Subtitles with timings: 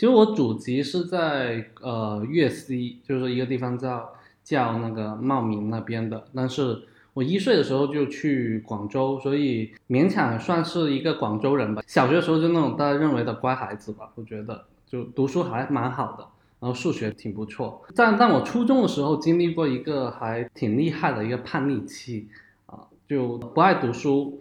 [0.00, 4.10] 其实我祖籍是在呃粤西，就是一个地方叫
[4.42, 11.82] 叫那个茂名那边的，但是我一岁的时候就去广州，所以勉强算是一个广州人吧。
[11.86, 16.26] 小学的时候就那种大家认为的乖孩子吧，我觉得就读书还蛮好的，
[16.60, 17.82] 然后数学挺不错。
[17.94, 22.26] 但但我初中的时候经历过一个还挺厉害的一个叛逆期
[22.64, 24.40] 啊，就不爱读书。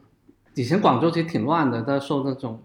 [0.55, 2.61] 以前广州其实挺乱的，但受那种。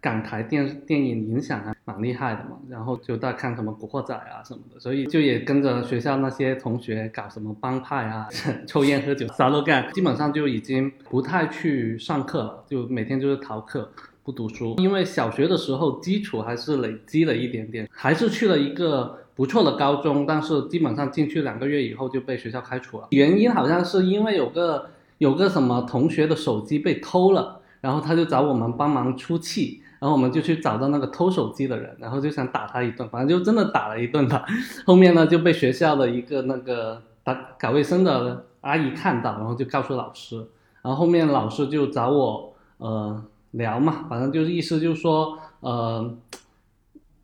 [0.00, 8.26] 港台电电影影响还蛮厉害的嘛，然后就在看什么《古惑仔》啊什么的，所以就也跟着学校那些同学搞什么帮派啊，
[8.66, 14.76] 抽烟喝酒啥都干，基本上就已经不太去上课了，就每天就是逃课不读书。
[14.78, 24.88] 因为小学的时候基础还是累积了一点点，还是去了一个不错的高中，但是基本上进去两个月以后就被学校开除了，原因好像是因为有个
[25.18, 29.82] 有个什么同学的手机被偷了，然后他就找我们帮忙出气。
[30.00, 34.46] 然后我们就去找到那个偷手机的人，然后就想打他一顿，反正就真的打了一顿吧。
[34.86, 40.36] 后面呢就被学校的一个那个打搞卫生的阿姨看到，然后就告诉老师。
[40.80, 46.16] 然后后面老师就找我呃聊嘛，反正就是意思就是说呃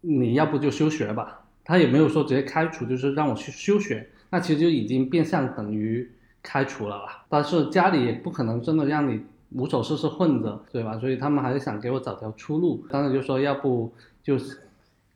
[0.03, 4.11] 你要不就休学吧，他也没有说直接开除，就是让我去休学。
[4.29, 6.13] 那其实就已经变相等于
[6.43, 7.25] 开除了吧。
[7.31, 9.23] 但是家里也不可能真的让你。
[9.57, 10.99] 无所事事混着，对吧？
[10.99, 12.85] 所以他们还是想给我找条出路。
[12.91, 13.91] 当时就说，要不
[14.23, 14.59] 就是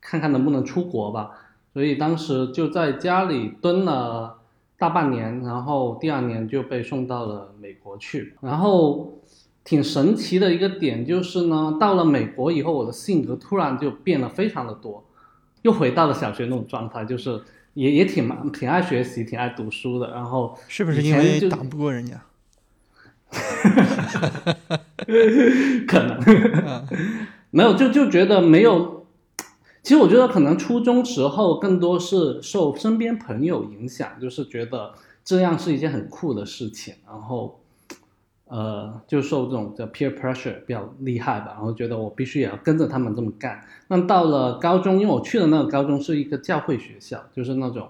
[0.01, 1.31] 看看能不能出国吧。
[1.73, 4.39] 所以当时就在家里蹲了
[4.77, 8.33] 大半年，然后第二年就被送到了美国去。
[8.41, 9.19] 然后
[9.63, 15.03] 挺神奇的一个点就是呢，到了美国以后，我的性格突然就变了非常的多，
[15.61, 17.39] 又回到了小学那种状态，就是
[17.75, 20.09] 也也挺蛮挺爱学习，挺爱读书的。
[20.11, 22.19] 然后是不是因为打不过人家？
[25.87, 26.19] 可能
[27.49, 29.05] 没有，就就觉得没有。
[29.83, 37.59] 其实我觉得可能初中时候更多是受身边朋友影响，就是觉得这样是一件很酷的事情，然后
[38.45, 43.61] 呃，就受这种叫 peer pressure 比较厉害吧，然后觉得我必须也要跟着他们这么干。
[43.87, 47.89] 那到了高中，因为我去的那个高中是一个教会学校，就是那种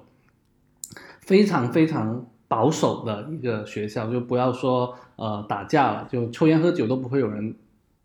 [1.20, 2.26] 非常非常。
[2.52, 7.54] 保守的一个学校，就不要说呃打架了，就抽烟喝酒都不会有人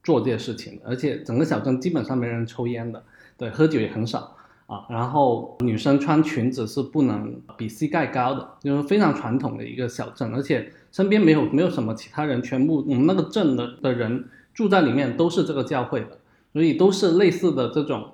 [0.04, 3.03] 做这些事情，而且整个小镇基本上没人抽烟的，
[3.38, 4.84] 对，喝酒也很少啊。
[4.91, 16.19] 然后女生穿裙子是不能比膝盖高的，就是非常传统的一个小镇，而且身边没有没有什么其他人，全部我们那个镇的的人住在里面都是这个教会的，
[16.53, 18.12] 所以都是类似的这种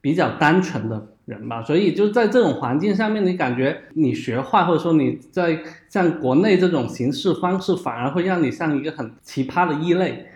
[0.00, 1.08] 比较单纯的。
[1.26, 10.26] 人吧，所以就在这种环境下面，你感觉你学坏，或者说你在像国内这种形式方式，反而会让你像一个很奇葩的异类，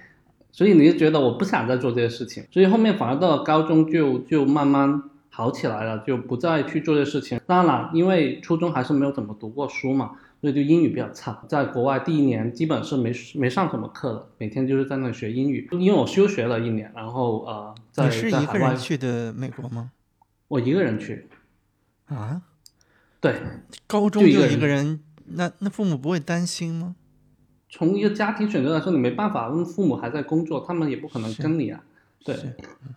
[0.51, 7.41] 所以你就觉得我不想再做这些事情，所以后面反而到了高中就就慢慢好起来了，就不再去做这些事情。
[7.47, 15.69] 当然了，因为初中还是没有怎么读过书嘛，所以就英语比较差，在国外第一年基本是没没上什么课的，每天就是在那学英语。
[15.71, 19.93] 因为我休学了一年，然后呃，在是一个人去的美国吗？
[20.51, 21.29] 我一个人去，
[22.07, 22.43] 啊，
[23.21, 23.41] 对，
[23.87, 26.97] 高中就一个人，那那父母不会担心吗？
[27.69, 31.81] 从一个家庭选择来说，你没办法，父母还在工作，他们也不可能跟你啊。
[32.25, 32.35] 对，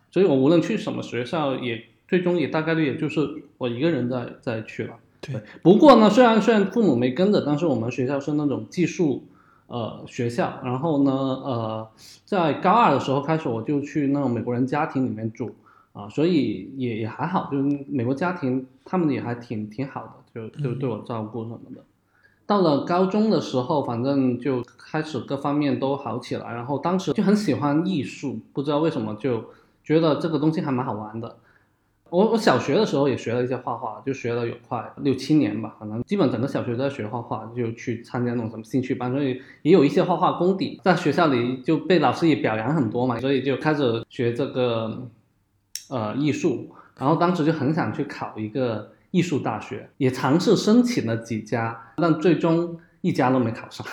[0.10, 4.96] 所以我无论去什么学校，也最终也大概率也就是我一个人在在去了。
[5.22, 9.28] 对，不过呢，虽然虽然父母没跟着，但是我们学校是那种寄宿
[9.68, 11.92] 呃学校，然后呢呃，
[12.26, 15.56] 在高二的时候开始，我就去那种美国人家庭里面住。
[15.94, 20.02] 啊，所以也也还好，就是美国家庭他们也还挺挺好
[20.34, 21.84] 的，就就对我照顾什么的。
[22.48, 29.46] 到了高中的时候，反正就开始各方面都好起来，然后当时就很喜欢艺术，不知道为什么就
[29.84, 31.38] 觉得这个东西还蛮好玩的。
[32.10, 45.08] 我我小学的时候也学了一些画画，就学了有快六七年吧，可能基本整个小学都在学画画，就去参加那种什么兴趣班，所以也有一些画画功底，在学校里就被老师也表扬很多嘛，所以就开始学这个。
[45.94, 53.86] 呃，艺术，然后当时就很想去考一个艺术大学，也尝试申请了几家，但最终一家都没考上。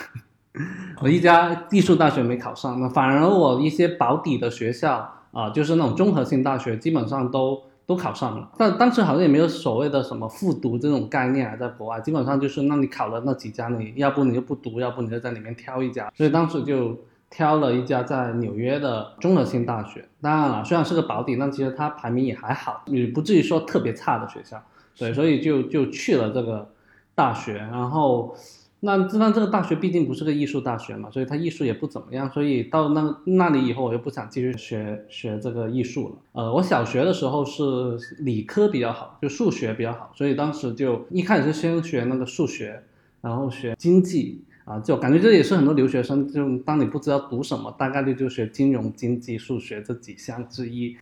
[0.99, 8.49] 我一家艺术大学没考上，那反而我一些保底的学校啊，就是那种综合性大学，基本上都都考上了。
[8.57, 16.11] 但当时好像也没有所谓的什么复读这种概念啊，在国外基本上就是那你考了那几家，你要不你就不读，要不你就在里面挑一家。
[16.15, 16.97] 所以当时就。
[17.31, 24.61] 挑了一家在纽约的综合性大学，当然了，虽然是个保底，但其实它排名也还好，也不至于说特别差的学校。
[24.99, 26.69] 对，所以就就去了这个
[27.15, 28.35] 大学，然后
[28.81, 36.15] 那那这个大学毕竟不是个艺术大学嘛，所以它艺术也不怎么样，所以到那那里以后我就不想继续学学这个艺术了。
[36.33, 42.83] 呃，我小学的时候是理科比较好，就数学比较好，所以当时就一开始是先学那个数学，
[43.21, 50.97] 然后学经济啊，就感觉这也是很多留学生，就当你不知道读什么，大概率就学金融、经济、数学这几项之一。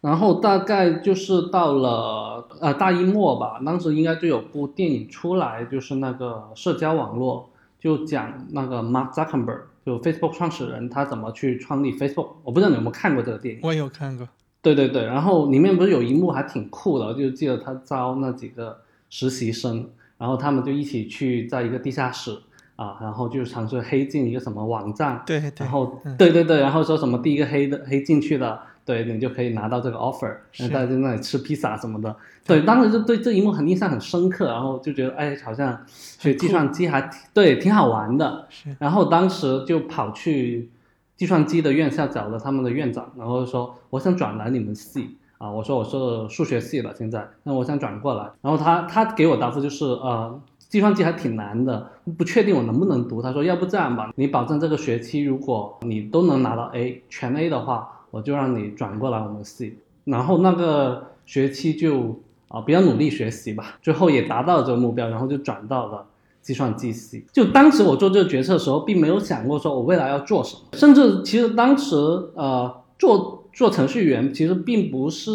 [0.00, 7.50] 然后大概就是到了呃大一末吧，当时应该就有部电影出来，就是那个社交网络，
[7.80, 12.28] 就讲那个 Mark Zuckerberg，就 Facebook 创始人，他怎么去创立 Facebook。
[12.44, 13.60] 我不知道你有没有看过这个电影？
[13.64, 14.28] 我有看过。
[14.62, 18.78] 对对对，然后里面不是有一幕还挺酷的，就记得他招那几个
[19.10, 22.38] 实习生，然后他们就一起去在一个地下室
[22.78, 28.58] 啊，然后就尝试黑进一个什么网站，对对，然后对对对，然后说什么第一个黑的黑进去的。
[28.88, 32.16] 对你就可以拿到这个 offer，然后大家在那里吃披萨什么的。
[32.46, 38.48] 对，当时就对这一幕很印象很深刻，然后就觉得哎，好像学计算机还对，挺好玩的。
[38.78, 40.70] 然后当时就跑去
[41.18, 48.30] 计算机的院校找了他们的院长，然后说我想转来你们系啊，我说我是数学系的，现在那我想转过来。
[48.40, 53.20] 然后他他给我答复就是呃，计算机还挺难的，不确定我能不能读。
[53.20, 57.94] 他说要不这样吧，你保证这个学期如果你都能拿到 A 全 A 的话。
[58.10, 62.18] 我就让你转过来我们系，然后那个学期就
[62.48, 66.06] 啊比较努力学习吧，最后也达到了这个目标，然后就转到了
[66.40, 67.26] 计算机系。
[67.30, 71.94] 就当时我做这个决策的时候，并没有想过说我未来要做什么，甚至其实当时
[72.34, 75.30] 呃做做程序员其实并不是，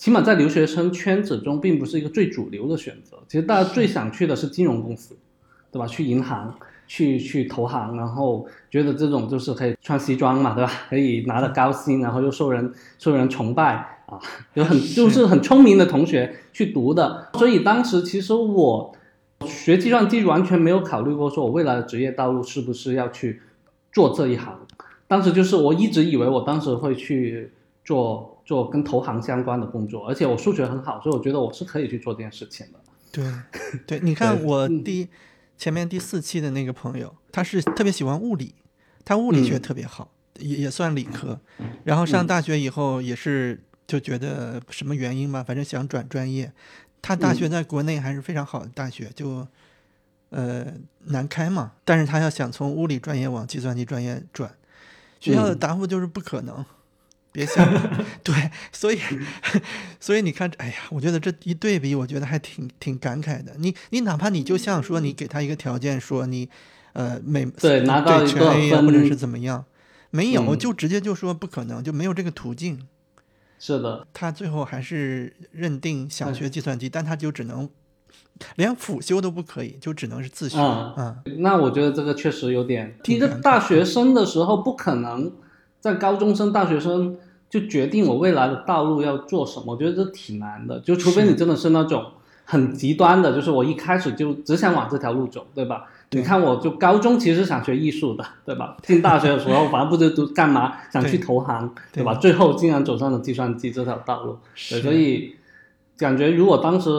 [0.00, 3.18] 起码在留学生圈子中并不是一个最主流的选择。
[3.28, 5.14] 其实大家最想去的是金融公司，
[5.70, 5.86] 对吧？
[5.86, 6.54] 去银行。
[6.92, 10.72] 去去投行，然后觉得这种就是可以穿西装嘛，对吧？
[10.88, 14.18] 可以拿的高薪，然后又受人受人崇拜啊，
[14.54, 17.28] 有很就是很聪明的同学去读的。
[17.34, 18.92] 所以当时其实我
[19.46, 23.40] 学计算机完全没有考虑过，说我未来的职业道路是不是要去
[23.92, 24.58] 做这一行。
[25.06, 27.52] 当时就是我一直以为我当时会去
[27.84, 32.80] 做做跟投行相关的工作，而且我数学很好，所以我觉得我是可以去做这件事情的。
[33.12, 33.32] 对，
[33.86, 35.08] 对，你看我第。
[35.60, 38.54] 前面第四期的那个朋友，他是特别喜欢物理，
[39.04, 41.38] 他物理学特别好，也也算理科。
[41.84, 46.50] 然后上大学以后也是就觉得什么原因嘛，反正想转专业。
[47.02, 49.46] 他大学在国内还是非常好的大学，就
[50.30, 50.64] 呃
[51.08, 51.72] 南开嘛。
[51.84, 54.50] 但是他要想从物理专业往计算机专业转，
[55.20, 56.64] 学校的答复就是不可能。
[57.32, 57.64] 别想，
[58.24, 58.34] 对，
[58.72, 58.98] 所以，
[60.00, 63.54] 所以你看，哎呀，我觉得这一对比，我觉得还挺挺感慨的。
[63.58, 66.48] 你你哪怕你就像说，你给他一个条件，说你，
[66.92, 69.64] 呃，每对拿到全 A 或者是怎么样，
[70.10, 72.88] 没有，就直接就说不可能，就没有这个途径。
[73.60, 77.70] 是的，他最后还是认定想学计算机，但他就只能
[78.56, 80.58] 连辅修都不可以，就只能是自学。
[80.58, 85.30] 嗯，那我觉得这个确实有点，一个大学生的时候不可能。
[85.80, 87.16] 在高中生、大学生
[87.48, 90.78] 就决定我未来的道路要做什么，我觉得这挺难的。
[90.80, 92.04] 就除非你真的是那种
[92.44, 95.86] 很极端的，就是我一开始就只想往这条路走，对吧？
[96.12, 98.76] 你看，我就高中其实想学艺术的，对吧？
[98.82, 102.14] 进大学的时候，反正不知都干嘛，想去投行，对吧？
[102.14, 104.36] 最后竟然走上了计算机这条道路。
[104.68, 105.36] 对所以
[105.96, 106.90] 感觉如果当时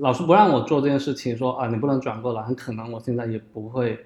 [0.00, 4.04] 老师不让我做这件事情，说啊你不能转过来，很可能我现在也不会。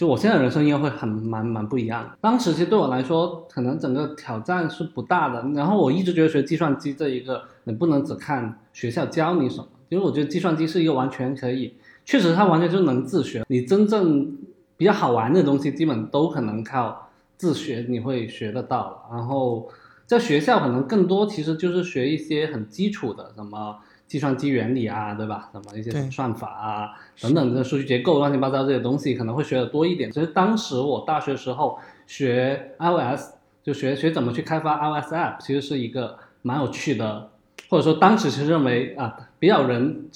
[0.00, 2.10] 就我现在人生应该会很蛮蛮不一样。
[2.22, 5.46] 当时其实对我来说，可能整个挑战是不大的。
[5.54, 11.74] 然后我一直觉得学计算机这一个，你不能只看学校教你什么，因为我觉得计算机是一个完全可以，
[12.06, 13.44] 确实它完全就能自学。
[13.48, 14.38] 你真正
[14.78, 19.06] 比较好玩的东西，基本都可能靠自学你会学得到。
[19.12, 19.68] 然后
[20.06, 23.76] 在学校可能更多其实就是学一些很基础的什么。
[24.10, 25.48] 计算机原理啊，对吧？
[25.52, 26.90] 什么一些算法啊，
[27.20, 30.10] 等等的数据结构，乱七八糟这些东西可能会学的多一点。
[30.10, 37.30] 其实当时我大学时候学 iOS，就学学怎么去开发 iOS app，其实是一个蛮有趣的，
[37.68, 40.06] 或者说当时其实认为啊比较人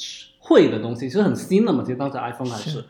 [0.41, 1.85] 会的东西，其实很新的嘛。
[1.85, 2.85] 其实当时 iPhone 还是，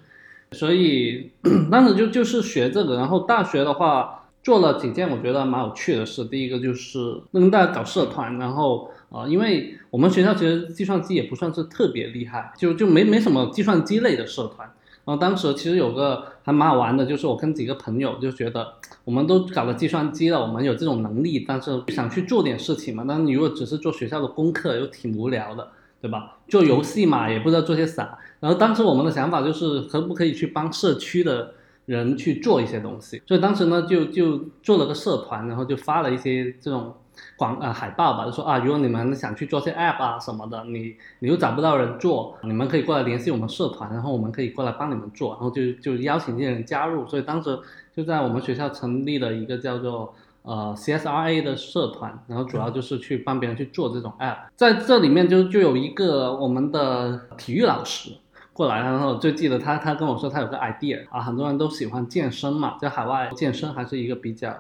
[0.53, 1.31] 所以
[1.71, 2.97] 当时就就是学这个。
[2.97, 8.89] 然后大学的话做了几件我觉得蛮有趣的事，第一个就是跟大家搞社团，然后。
[9.11, 14.69] 啊，因为我们学校其实计算机也不算是特别厉害，就就没没什么计算机类的社团。
[15.07, 18.73] 然后当时其实有个还蛮好玩的，就是我跟几个朋友就觉得，
[19.05, 23.05] 我们都搞了计算机了，我们有这种能力，但是想去做点事情嘛。
[23.07, 25.69] 但是你如果只是做学校的功课，又挺无聊的，
[26.01, 26.39] 对吧？
[26.49, 28.19] 做游戏嘛，也不知道做些啥。
[28.41, 31.53] 然后当时我们的想法就是，可不可以去帮社区的
[31.85, 33.21] 人去做一些东西？
[33.27, 36.95] 所以当时呢，就就做了个社团，然后就发了一些这种。
[37.37, 47.07] 广呃海报吧，就说啊，如果你们想去做些 app 啊什么的，你你又找不到人做，你们可以过来联系我们社团，然后我们可以过来帮你们做，然后就就邀请这些人加入。
[47.07, 47.59] 所以当时
[47.95, 54.37] 就在我们学校成立了一个叫做呃 CSRA 的社团，然后主要就是去帮别人去做这种 app。
[54.55, 58.13] 在这里面就就有一个我们的体育老师
[58.53, 64.55] 过来，然后就记得他他跟我说他有个 idea 啊，很多人都喜欢健身嘛，在海外健身还是一个比较。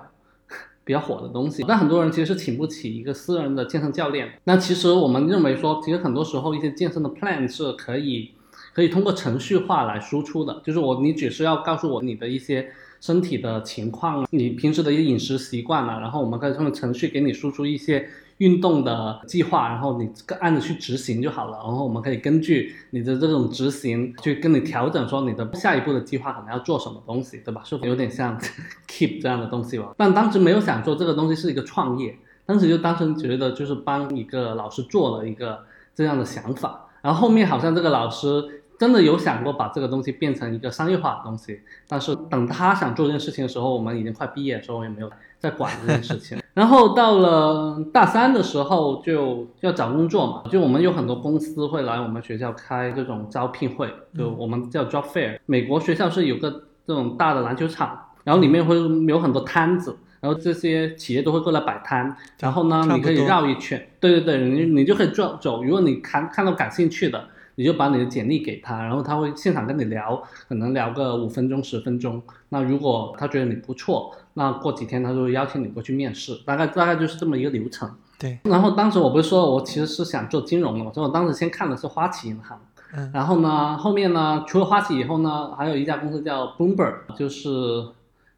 [0.84, 4.38] 比较火的东西，但很多人其实是请不起一个私人的健身教练。
[4.44, 8.32] 那其实我们认为说，其实很多时候一些健身的 plan 是可以，
[8.74, 10.60] 可以通过程序化来输出的。
[10.64, 12.68] 就是我，你只是要告诉我你的一些
[13.00, 18.08] 身体的情况，你平时的一些饮食习惯了，然后我们可以通过程序给你输出一些。
[18.38, 21.58] 运动的计划，然后你这个按着去执行就好了。
[21.58, 27.62] 然后我们可以根据你的这种执行，去跟你调整说你的下一步的计划可能要做什么东西，对吧？
[27.64, 28.38] 是有点像
[28.88, 29.94] Keep 这样的东西吧。
[29.96, 35.60] 但当时没有想做这个东西是一个创业，当时就单纯觉得就是帮一个老师做了一个
[35.94, 36.86] 这样的想法。
[37.02, 38.60] 然后后面好像这个老师。
[38.76, 46.36] 真的有想过把这个东西变成一个商业化的东西，但是等他想做这件事情的时候，我们已经快毕业的时候，也没有再管这件事情。
[46.54, 55.38] 然后到了大三的时候，就要找工作嘛，就我们有很多公司会来我们学校开这种招聘会，就我们叫 job fair。
[55.46, 56.50] 美国学校是有个
[56.86, 58.76] 这种大的篮球场，然后里面会
[59.08, 67.24] 有很多摊子，然后这些企业都会过来摆摊，然后呢，你可以绕一圈，对对对，你你就可以转走，如果你看看到感兴趣的。
[67.56, 72.20] 你就把你的简历给他，然后他会现场跟你聊，可能聊个五分钟十分钟。
[72.48, 77.90] 那如果他觉得你不错，那过几天他就会邀请你过去面试，大概大概就是这么一个流程。
[78.18, 78.38] 对。
[78.44, 82.60] 然后当时我不是说我其实是想做金融的嘛，所以我当时先看的是花旗银行。
[82.94, 83.10] 嗯。
[83.12, 87.86] 然后呢，后面呢，除了花旗以后呢，还有一家公司叫 Bloomberg，就是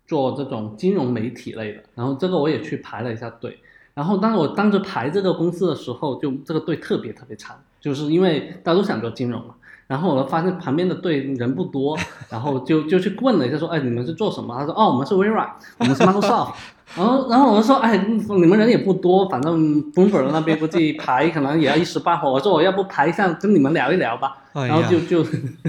[0.07, 1.83] 做这种金融媒体类的。
[1.95, 3.59] 然后这个我也去排了一下队。
[3.95, 7.57] 然后当我当时排这个公司的时候，就这个队特别特别长。
[7.79, 9.55] 就是因为大家都想做金融嘛，
[9.87, 11.97] 然后我发现旁边的队人不多，
[12.29, 14.57] 然后就就去问了一下，说，哎，你们是做什么？
[14.59, 16.55] 他说，哦，我们是微软，我们是 Microsoft。
[16.97, 22.31] 然后然后我们说，哎，你们人也不多，反正 Bloomberg 那边估计排可能也要一时半会。
[22.31, 24.37] 我说，我要不排一下，跟你们聊一聊吧。
[24.53, 25.29] 然后就就，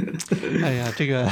[0.64, 1.28] 哎呀，这个，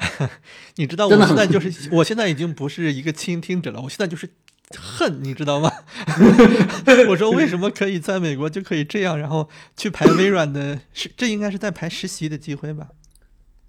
[0.76, 4.28] 你知道，我现在就是，我现在已经不是一个倾听者了，我现在就是。
[4.76, 5.70] 恨你知道吗？
[7.08, 12.88] 我说为什么可以在美国就可以这样，然后去排微软的，是这应该是在排实习的机会吧？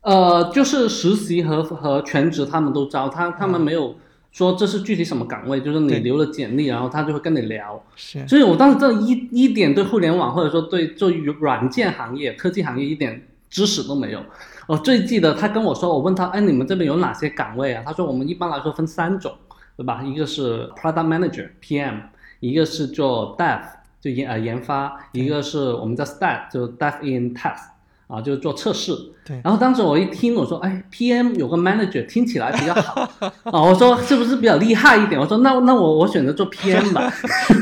[0.01, 3.95] 呃，就是实习和和全职他们都招，他他们没有
[4.31, 7.81] 说这是具体什么岗位，就是你留了简历，然后他就会跟你聊。
[7.95, 14.23] 是，所以我当时这一一点对互联网或者说对做软件行业、科技行业一点知识都没有。
[14.67, 17.83] 我最记得他跟我说，我问他，哎，你们这边有哪些岗位啊？
[17.85, 19.33] 他说我们一般来说分三种。
[19.79, 20.03] 对吧？
[20.03, 22.01] 一个是 product manager PM，
[22.41, 23.61] 一个是做 dev
[24.01, 27.69] 就研呃研发，一个是我们叫 stat 就 dev in test
[28.09, 28.91] 啊，就是做测试。
[29.23, 29.39] 对。
[29.43, 33.01] 然后当时我一听，我说，哎，PM 有个 manager 听起来比较好
[33.45, 35.21] 啊，我说是不是比较厉害一点？
[35.21, 37.13] 我说那那我我选择做 PM 吧。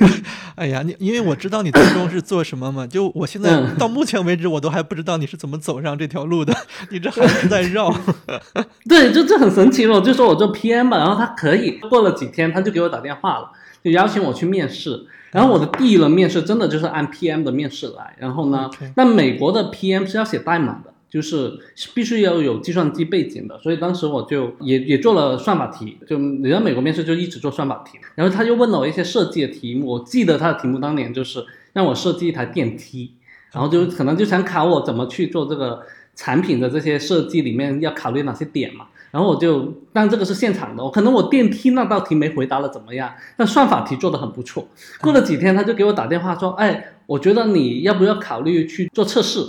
[0.55, 6.55] 哎呀，你因为我知道你最终是做什么嘛，就我现在到目前为止，我都还不知道你是怎么走上这条路的，
[6.89, 7.93] 你这还是在绕。
[8.89, 13.51] 对，就这很神奇了，我就说我做 PM 吧，然后他可以，过了几天他就给我打电话了，
[13.83, 15.05] 就邀请我去面试。
[15.31, 20.93] 然后我的第一轮面试真的就是按 PM 的面试来，然后呢，那美国的 PM 是要写代码的。
[21.09, 21.57] 就是
[21.95, 27.97] 必须要有计算机背景的，所以当时我就也也做了算法题，就你在美国面试就一直做算法题。
[28.15, 33.13] 然后他就问了我一些设计的题目，我记得他的题目当年就是让我设计一台电梯，
[33.53, 35.81] 然后就可能就想考我怎么去做这个
[36.13, 38.87] 产品的这些设计里面要考虑哪些点嘛。
[39.11, 44.67] 然后我就，但这个是现场的，可能我电梯那道题没回答的怎么样，但算法题做的很不错。
[45.01, 49.39] 过了几天他就给我打电话说，哎，我觉得你要不要考虑去做测试？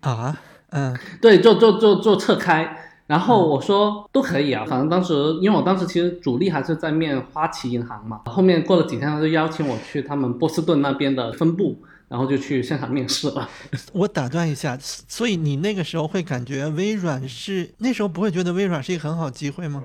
[0.00, 0.36] 啊？
[0.70, 13.48] 嗯， 对，做做做做侧开，然后我说都可以啊，反正当时因为我当时其实主力还是在面花旗银行嘛，后面过了几天他就邀请我去他们波士顿那边的分部，然后就去现场面试了。
[13.92, 19.84] 我打断一下，所以你那个时候会感觉微软是那时候不会觉得微软是一个很好机会吗？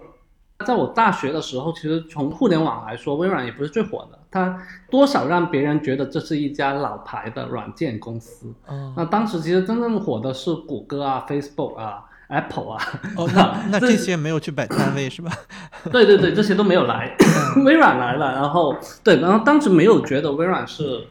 [0.65, 4.19] 在我大学的时候，其实从互联网来说，微软也不是最火的。
[4.31, 4.57] 它
[4.89, 8.47] 多少让别人觉得这是一家老牌的软件公司。
[8.95, 12.81] 那当时其实真正火的是谷歌啊、Facebook 啊、Apple 啊。
[13.17, 15.31] 哦，那那这些没有去摆摊位是吧？
[15.91, 17.15] 对对对，这些都没有来，
[17.65, 18.31] 微软来了。
[18.31, 21.05] 然后对，然后当时没有觉得微软是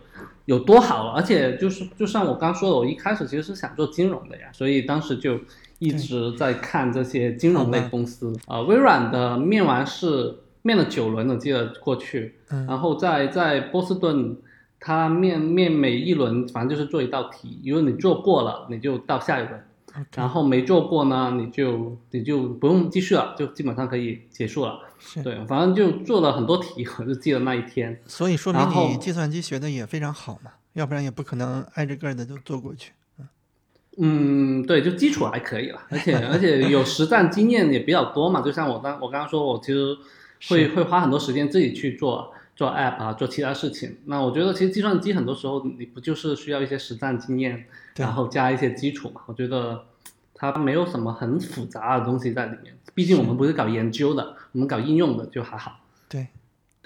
[0.46, 5.38] 有多好，而且就是就像我刚说的，我一开始其实是想做金融的呀，所以当时就。
[5.78, 10.32] 一直在看这些金融类公司，呃，微软的面完是
[10.62, 12.36] 面了九轮，我记得过去，
[12.68, 14.36] 然后在在波士顿，
[14.78, 19.60] 他面面每一轮反正就是做一道题，如果你做过了，你就到下一轮，
[20.14, 24.78] 然后没做过呢，你就你就不用继续了，就基本上可以结束了。
[25.22, 28.00] 对，反正就做了很多题， 我就记得那一天。
[28.06, 32.92] 所以说明你计算机学的也非常好嘛，要不然也不可能挨着个的都做过去。
[33.98, 38.40] 嗯，对，就基础还可以了，而且而且有实战经验也比较多嘛。
[38.40, 39.94] 就像我刚我刚刚说，我其实
[40.48, 43.98] 会会花很多时间自己去做做 app 啊，做其他事情。
[44.06, 47.66] 那我觉得其实计算机很多时候你不就是需要一些实战经验，
[47.96, 49.20] 然后加一些基础嘛。
[49.26, 49.84] 我觉得
[50.50, 55.78] 它没有什么很复杂的东西在里面，毕竟我们不是搞研究的，我们搞应用的就还好。
[56.08, 56.26] 对，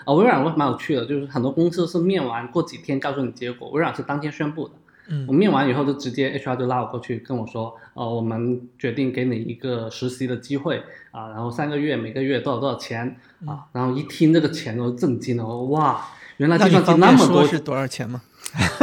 [0.05, 4.75] 啊，微软我蛮有趣的，就是很多公司是面完过几天告诉你结果，微软是当天宣布的。
[5.09, 10.83] 嗯，我面完以后就直接 HR 就拉我过去跟我说，呃，我们决定给你一个实习的机会
[11.13, 16.05] 啊，然后三个月每个月多少多少钱啊，然后一听这个钱我震惊了，我哇，
[16.39, 18.21] 原来计算机那么多是多少钱吗？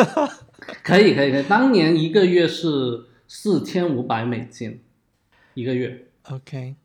[0.82, 3.04] 可以可以可以，当年一个月是
[3.36, 4.80] 四千五百美金
[5.56, 6.76] 一个月，OK，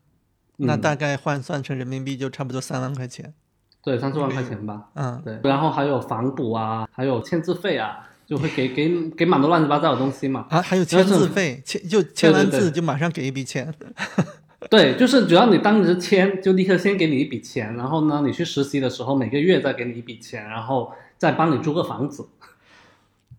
[0.57, 3.35] 那大概换算成人民币就差不多三万块钱，
[3.83, 8.07] 对，三四万块钱吧，嗯，对，然后还有房补啊，还有签字费啊。
[8.25, 13.73] 就会给 给给蛮多乱七八糟的东西嘛啊，还有签字费，签就签完字就马上给一笔钱。
[14.69, 22.29] 对，就是只要你当时签，就立刻先给你一笔钱，然后呢，你去实习的时候每个月再给你一笔钱，然后再帮你租个房子。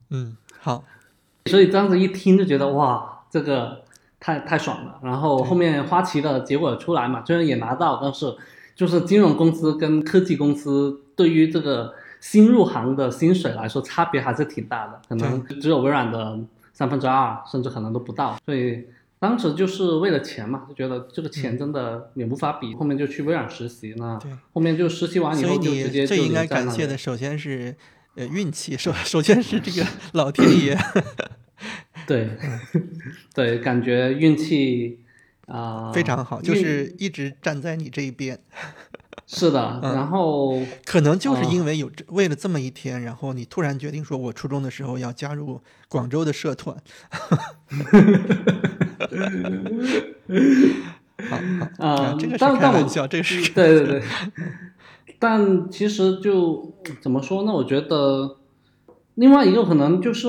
[0.09, 0.85] 嗯，好。
[1.47, 3.83] 所以当时一听就觉得哇，这个
[4.19, 4.99] 太太爽了。
[5.03, 8.35] 然后后面花旗的结果出来嘛，虽然也拿到，但是
[8.75, 11.95] 就是金融公司跟科技公司对于这个。
[12.23, 16.39] 新入行的薪水来说，差别还是挺大的，可能只有微软的
[16.75, 18.37] 三分之二，甚至可能都不到。
[18.45, 18.85] 所以
[19.19, 22.75] 当时就是为了钱嘛，就觉得这个钱真的也无法比。
[22.75, 24.19] 后面就去微软实习，那
[24.53, 27.75] 后面就实习完以后就直接最应该感谢的，首先是
[28.17, 30.79] 呃运气，首首先是这个 老天爷。
[32.07, 32.31] 对，
[33.35, 34.99] 对，感觉运气
[35.47, 38.39] 啊非常好，就是一直站在你这一边。
[39.27, 46.77] 是的， 然后可能就是因为有为了这么一天，然后你突然决定说，我初中的时候要加入广州的社团。
[51.29, 51.39] 好，
[51.79, 54.03] 好啊，这个是开玩笑，这个是对对对。
[55.21, 57.53] 但其实就怎么说呢？
[57.53, 58.39] 我觉得
[59.15, 60.29] 另外一个可能就是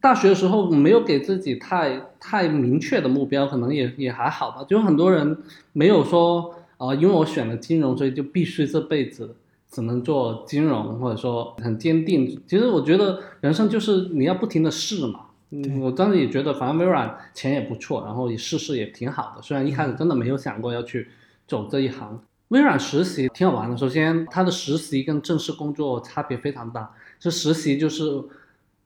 [0.00, 4.64] 大学的时候没有给自己太太明确的目标，可能也也还好吧。
[4.66, 5.36] 就很多人
[5.74, 6.54] 没有说。
[6.78, 9.34] 啊，因为我选了金融，所以就必须这辈子
[9.68, 12.40] 只能做金融，或者说很坚定。
[12.46, 15.22] 其实我觉得人生就是你要不停的试嘛。
[15.50, 19.42] 嗯，我当时也觉得，反正微软钱也不错，然后也试试也挺好的。
[19.42, 21.08] 虽然一开始真的没有想过要去
[21.48, 22.20] 走这一行。
[22.48, 23.76] 微软实习挺好玩的。
[23.76, 26.94] 首先，它的实习跟正式工作差别非常大。
[27.18, 28.22] 这实习就是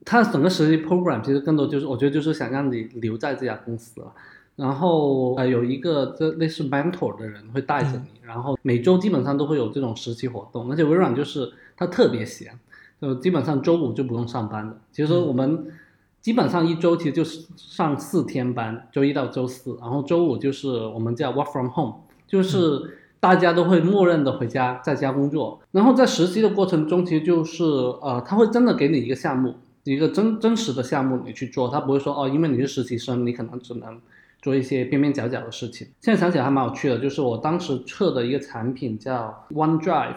[0.04, 4.12] 它整个实习 program，其实更多就是我觉得就是想让你留在这家公司了。
[4.56, 12.58] 然后呃有一个这类似 mentor 的人会带着你，然后每周基本上都会有这种实习活动，而且微软就是它特别闲，
[13.00, 14.76] 就基本上周五就不用上班的。
[14.92, 15.72] 其实我们
[16.20, 21.94] 基本上一周其实就是上四天班，周一到周四，然后周五就是我们叫 work from home，
[22.26, 25.62] 就是大家都会默认的回家在家工作。
[25.70, 29.54] 然后在实习的过程中，其实就是呃他会真的给你一个项目，
[29.84, 34.00] 一个真真实的项目你去做，他不会说哦因为你是实习生，你可能只能。
[34.42, 40.16] 做一些边边角角的事情，现在想起来还蛮有趣的，就是我当时测的一个产品叫 OneDrive，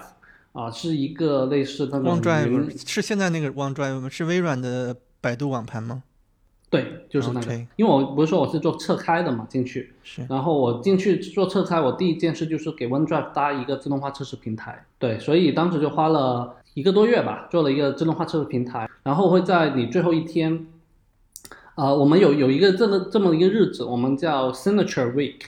[0.52, 4.10] 啊，是一个类似那种 OneDrive 是现在那个 OneDrive 吗？
[4.10, 6.02] 是微软的百度网盘吗？
[6.70, 7.54] 对，就是那个。
[7.76, 10.26] 因为我不是说我是做侧开的嘛，进去，是。
[10.30, 14.86] 然后我进去做侧开，我第一件事就是给 OneDrive 搭一个自动化测试平台。
[15.00, 20.68] 对，所以当时就花了一个多月吧，做了一个自动化测试平台，然后会在你最后一天。
[21.78, 25.42] 呃，我们有有一个这么这么一个日子，我们叫 Signature Week，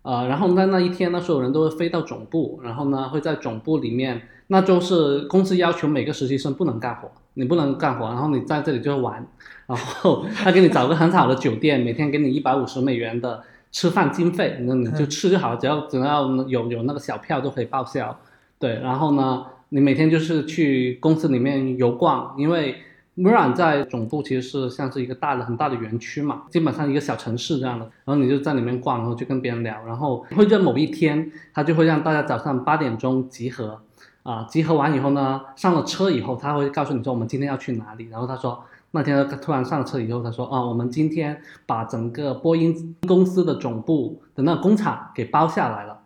[0.00, 9.24] 呃，然后在那一天呢，所有人都会飞到总部，然后呢会在总部里面，那就是公司要求每个实习生不能干活，你不能干活，然后你在这里就玩，
[9.66, 18.18] 然后他给你找个很好的酒店，每天给你一百五十美元的吃饭经费，那你就吃就好，只要只要有有那个小票都可以报销，
[18.58, 22.76] 对，然后呢，你每天就是去公司里面游逛，因为。
[23.16, 33.80] 微软在总部其实是像是一个大的很大的园区嘛，基本上一个小城市这样的，然后你就在里面逛，然后就跟别人聊，然后会在某一天，他就会让大家早上八点钟集合，
[34.26, 38.60] 啊，集合完以后呢，上了车以后，他会告诉你说我们今天要去哪里，然后他说
[38.90, 45.96] 那天他突然上了车以后，他说啊，我们今天把整个波音公司的总部的那个工厂给包下来了。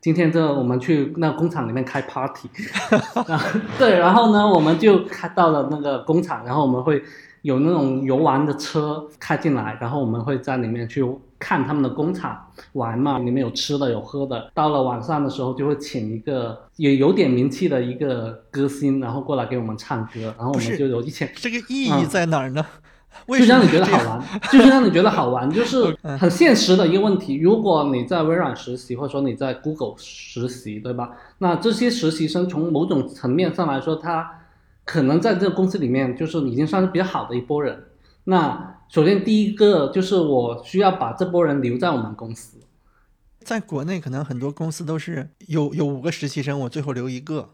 [0.00, 2.48] 今天这我们去那工厂里面开 party，
[3.76, 7.02] 对，然后呢，我们就开到了那个工厂，然后我们会
[7.42, 11.04] 有那种游玩的车开进来，然后我们会在里面去
[11.46, 12.36] 看他们的工厂
[12.72, 14.50] 玩嘛，里面有吃的有喝的。
[14.52, 21.30] 到了晚上的时候，就会请一个也有点名气的一个歌星，然后过来给我们唱歌，然后我们就有一千。
[21.36, 22.66] 这个意义在哪儿呢？
[23.28, 27.36] 就让 你觉得好玩，就是让你觉得好玩，就是很现实的一个问题。
[27.36, 31.12] 如果你在微软实习，或者说你在 Google 实习，对吧？
[31.38, 34.42] 那这些实习生从某种层面上来说，他
[34.84, 37.84] 可能在这个公司里面就是已经算是比较好的一波人。
[38.24, 42.58] 那首先第一个就是我需要把这波人留在我们公司。
[43.40, 47.50] 在国内，可能很多公司都是有有五个实习生，我最后留一个。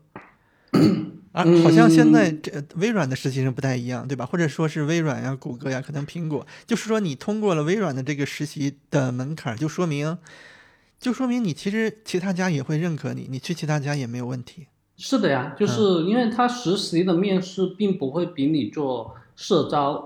[1.33, 4.27] 啊，好像现在这微软的实习生不太一样，对吧？
[4.27, 10.19] 或者说是微软呀、谷歌呀，可能苹果，就是说你通过了微软的这个实习的门槛，就说明，
[11.01, 14.67] 就说明你其实其他家也会认可你，你去其他家也没有问题。
[14.99, 20.05] 是的呀，就是因为他实习的面试并不会比你做社招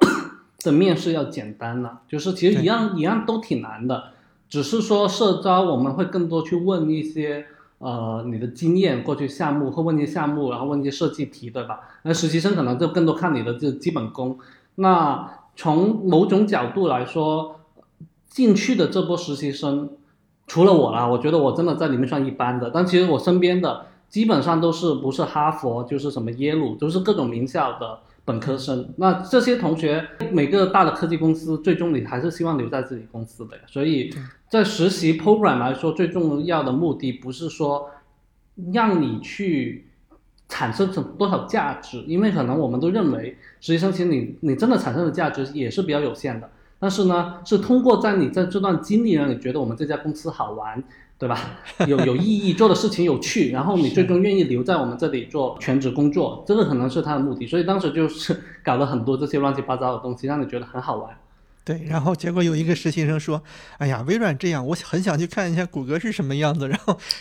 [0.63, 4.05] 的面试要简单了，就是其实一样一样都挺难的，
[4.49, 7.47] 只是说社招我们会更多去问一些。
[7.79, 11.81] 呃，你的经验过去项目或问一些项目，然后问一些设计题，对吧？
[12.05, 14.39] 那实习生可能就更多看你的这基本功。
[14.77, 17.61] 那从某种角度来说，
[18.31, 19.91] 进去的这波实习生，
[20.47, 22.71] 除了我啦，我觉得我真的在里面算一般的。
[22.71, 27.99] 但其实我身边的基本上都是不是哈佛就是什么耶鲁，都是各种名校的。
[28.27, 33.63] 本科生，那这些同学每个大的科技公司，最终你还是希望留在自己公司的呀。
[33.69, 34.13] 所以
[34.51, 37.89] 在实习 program 来说，最重要的目的不是说
[38.73, 39.87] 让你去
[40.49, 46.51] 产生什多少价值，因为可能我们都认为实习生其实你你真的产生的价值也是比较有限的。
[46.79, 50.83] 但是呢，是通过在你在这段经历让你觉得我们这家公司好玩。
[51.19, 51.39] 对吧？
[51.89, 57.47] 有有意义，做的事情有趣，然后你最终愿意留在我们这里做全职工作，这个可能是他的目的。
[57.47, 61.17] 所以当时就是 搞了很多这些乱七八糟的东西，让你觉得很好玩。
[61.65, 63.43] 对，然后结果有一个实习生说
[63.79, 66.69] ：“哎呀，微软这样，我很想去看一下谷歌是什么样子。”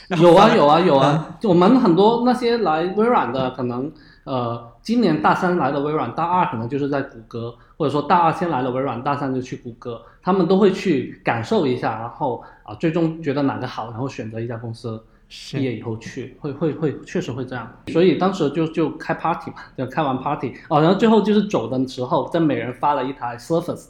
[0.07, 3.91] 然后有啊有啊有啊，我们很多那些来微软的，可能
[4.25, 7.55] 呃，今年大三来的微软，大二可能就是在谷歌。
[7.77, 15.03] 或者说大二先来了微软，大三就去谷歌，他们都会去感受一下，然后啊，最终觉得哪个好，然后选择一家公司，
[15.51, 17.69] 毕业以后去，会会会，确实会这样。
[17.87, 23.87] 所以当时就就开 party 嘛，就开完 party 哦，然后最后就是走的时候，在每人发了一台 Surface。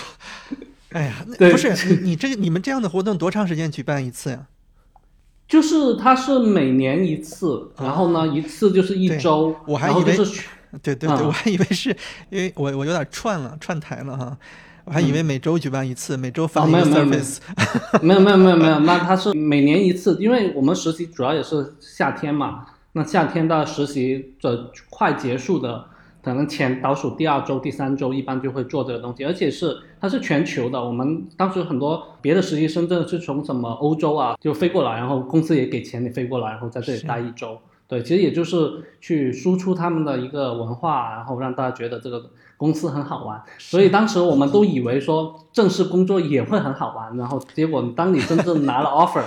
[0.92, 4.46] 哎呀，不是你 你这个你们这样的活动多长时间举办一次呀？
[5.46, 10.42] 就是它是每年一次，然后呢一次就是一周，我还以为是。
[10.82, 11.96] 对对对，我还以为是
[12.30, 14.36] 因为我我有点串了串台了哈，
[14.84, 17.36] 我还以为每周举办一次，每周发一个 service。
[18.02, 25.84] 没有没有 没有没有，那它是每年一次，因为我们实习主要也是夏天嘛，那夏天到实习的快结束的，
[26.24, 30.82] 可能前倒数第二周、第三周，一般就会做这个东西，而且是它是全球的。
[30.82, 37.58] 我们当时很多别的实习生真的是从什么欧洲啊就飞过来，然后公司也给钱你飞过来，然后在这里待一周。
[37.86, 43.42] 对，其实也就是去输出他们的一个文化，然后让大家觉得这个公司很好玩。
[43.58, 49.22] 所以当时我们都以为说正式工作也会很好玩，然后结果当你真正拿了 offer，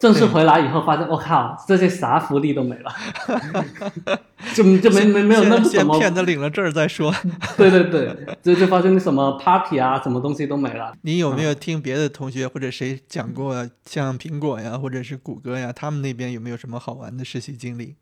[0.00, 2.90] 正式回来以后，发现我靠，这些啥福利都没了，
[4.54, 5.98] 就就没没没有那么什么。
[5.98, 7.12] 骗他领了证再说。
[7.56, 10.92] 对对对，就就发现什么 party 啊，什么东西都没了。
[11.02, 17.96] 你有没有听别的同学或者谁讲过，像苹果呀，或者是谷歌呀，他们那边有没有什么好玩的实习经历？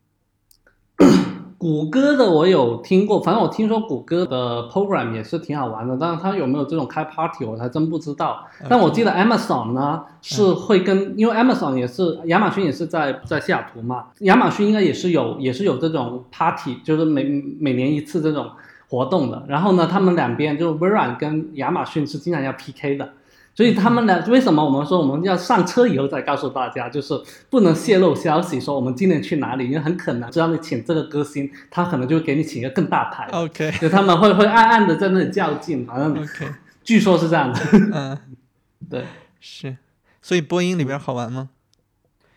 [1.61, 8.47] 谷歌的我有听过，反正我听说谷歌的 program 也是挺好玩的，但是它有没有这种开 party 我还真不知道。
[8.67, 17.25] 但我记得 Amazon 呢是会跟，因为 Amazon 也是亚马逊也是在在西雅图嘛，亚马逊应该也是有也是有这种 party，就是每
[17.61, 18.49] 每年一次这种
[18.89, 19.45] 活动的。
[19.47, 23.07] 然后呢，他们两边就微软跟亚马逊是经常要 PK 的。
[23.55, 24.25] 所以他们呢？
[24.29, 27.13] 为什么我们说我们要上车以后再告诉大家，就是
[27.51, 29.67] 不能泄露消息，说我们今年去哪里？
[29.67, 33.29] 因为很可能，只要你请这个歌星，他可能就会给你请一个更大牌。
[33.33, 36.47] OK，就他们会会暗暗的在那里较劲， 反正 OK，
[36.83, 37.61] 据说是这样的。
[37.93, 38.19] 嗯，
[38.89, 39.05] 对，
[39.41, 39.77] 是。
[40.23, 41.51] 所以播音里边好玩吗？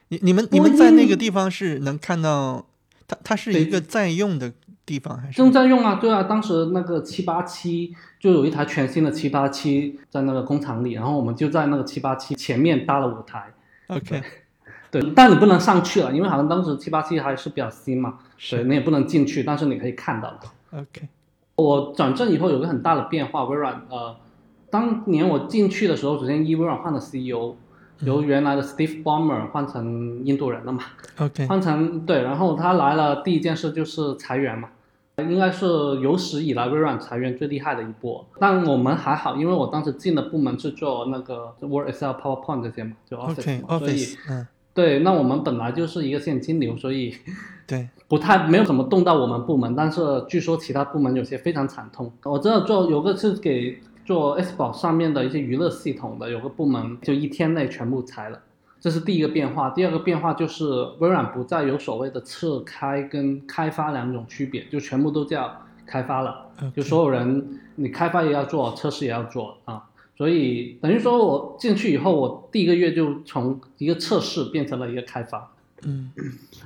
[0.09, 2.65] 你你们你们在那个地方是能看到，
[3.07, 4.51] 它它是一个在用的。
[4.85, 5.37] 地方还是？
[5.37, 13.53] 正在用啊，对啊，当时那个七八七就有一台全新的七八七在那个工厂里，然后我们就在那个七八七前面搭了舞台。
[13.87, 14.21] OK，
[14.89, 20.33] 对，但你不能上去了，因为好像当时七八七还是比较新嘛，所以，你也不能进去，但是你可以看到。
[20.71, 21.07] OK，
[21.55, 24.15] 我转正以后有个很大的变化，微软呃，
[24.69, 27.55] 当年我进去的时候，首先一微软换了 CEO，
[28.03, 30.83] 由原来的 Steve Ballmer 换成印度人了嘛。
[31.19, 34.69] OK，换成对，然后他来了，第一件事就是裁员嘛，
[35.17, 35.65] 应该是
[36.01, 38.25] 有史以来微软裁员最厉害的一波。
[38.39, 47.15] 但我们还好，因为我当时进的部门是做那个 Word、Excel、PowerPoint 这些嘛，就 Office，嘛所以嗯，对，那我们本来就是一个现金流，所以
[47.67, 49.75] 对， 不太没有怎么动到我们部门。
[49.75, 52.11] 但是据说其他部门有些非常惨痛。
[52.23, 53.79] 我知道做有个是给。
[54.05, 58.41] 做 Xbox 上面的一些娱乐系统的有个部门，就一天内全部裁了，
[58.79, 59.69] 这是第一个变化。
[59.69, 60.65] 第二个变化就是
[60.99, 66.49] 微软不再有所谓的测开跟开发两种区别，就全部都叫开发了。
[66.75, 69.83] 就所有人，你开发也要做，测试也要做啊。
[70.17, 75.51] 所以等于说我进去以后，我第一个月就从一个测试变成了一个开发。
[75.83, 76.11] 嗯，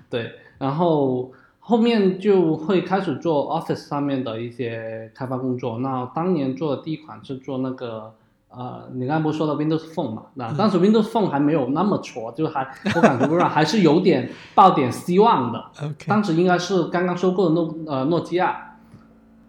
[0.10, 1.32] 对，然后。
[1.70, 5.80] 后面就会开始做 Office 上面的一些开发工作。
[5.80, 8.14] 那当年做的第一款是做那个，
[8.48, 10.28] 呃，你刚才不是说的 Windows Phone 嘛？
[10.36, 15.66] 那当时 Windows Phone 还没有那么挫，就还我感觉微软 还是有点抱点希望的。
[16.06, 18.78] 当时应该是刚刚收购的诺呃诺基亚，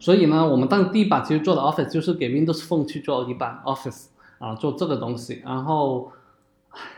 [0.01, 4.07] 所以呢，我们当第一版其实做的 Office 就是给 Windows Phone 去做一版 Office
[4.41, 5.41] 啊，做这个东西。
[5.45, 6.11] 然后，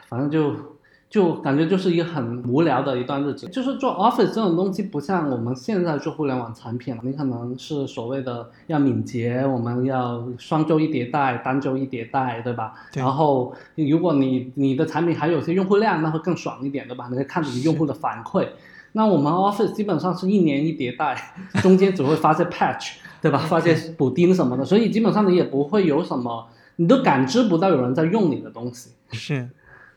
[0.09, 0.80] 反正就。
[1.11, 12.75] 就感觉就是一个很无聊的一段日子，就是做 Office 这种东西，不像我们现在做互联网产品了，你可能是所谓的要敏捷，我们要双周一迭代，单周一迭代，对吧？
[12.95, 17.09] 然后如果你你的产品还有些用户量，那会更爽一点，对吧？
[17.11, 18.47] 你可以看你用户的反馈。
[18.93, 23.39] 那我们 Office 基本上是一年一迭代，中间只会发些 patch，对吧？
[23.39, 26.47] 发些补丁什么的，所以基本上你也不会有什么，
[26.77, 28.91] 你都感知不到有人在用你的东西。
[29.11, 29.49] 是。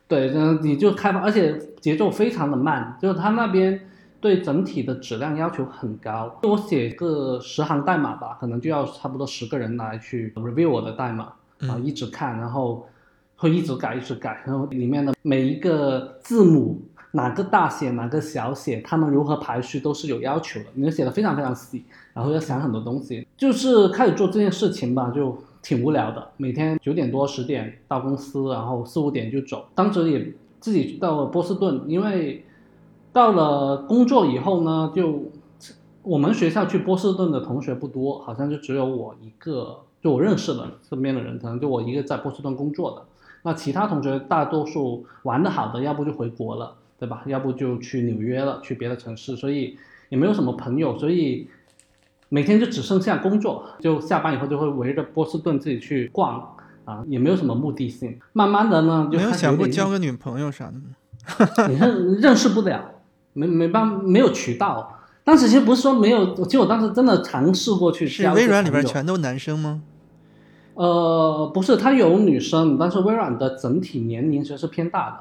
[0.07, 3.79] 对，嗯，你就开发，而且节奏非常的慢，就是他那边
[4.19, 6.39] 对整体的质量要求很高。
[6.43, 12.85] 我写个十行代码吧，可能就要差不多十个人来去 review 我的代码啊，一直看，然后
[13.37, 25.35] 会一直改，一直改，然后里面的每一个字母哪个大写，哪个小写，他们如何排序都是有要求的，你要写的非常非常细，然后要想很多东西，就是开始做这件事情吧，就。
[25.63, 29.65] 挺无聊的，每天九点多十点到公司，然后四五点就走。
[29.73, 32.43] 当时也自己到了波士顿，因为
[33.13, 35.31] 到了工作以后呢，就
[36.03, 43.03] 我们学校去波士顿的同学不多，好像就只有我一个，就我认识的身边的人，可能就我一个在波士顿工作的。
[43.43, 47.23] 那其他同学大多数玩的好的，要不就回国了，对吧？
[47.25, 49.77] 要不就去纽约了，去别的城市，所以
[50.09, 51.47] 也没有什么朋友，所以。
[52.33, 58.17] 每天就只剩下工作，就下班以后就会围着波士顿自己去逛啊，也没有什么目的性。
[58.33, 61.67] 慢慢的呢，就没有想过交个女朋友啥的吗？
[61.69, 62.85] 你认认识不了，
[63.33, 64.99] 没没办没有渠道。
[65.23, 68.07] 当时其实不是说没有，其实我当时真的尝试过去。
[68.07, 69.83] 是微软里边全都男生吗？
[70.73, 75.17] 呃，不是，他有女生，但是微软的整体年龄其实是偏大的，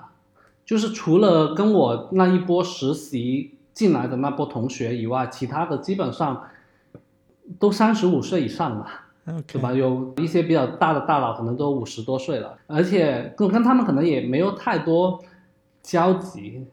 [0.64, 6.44] 就是除了跟我那一波实习进来的那波同学以外，其他的基本上。
[7.58, 8.86] 都三十五岁以上了，
[9.46, 9.72] 对吧？
[9.72, 15.22] 有一些比较大的大佬，可能都五十多岁了，而且跟跟他们可能也没有太多
[15.82, 16.66] 交集。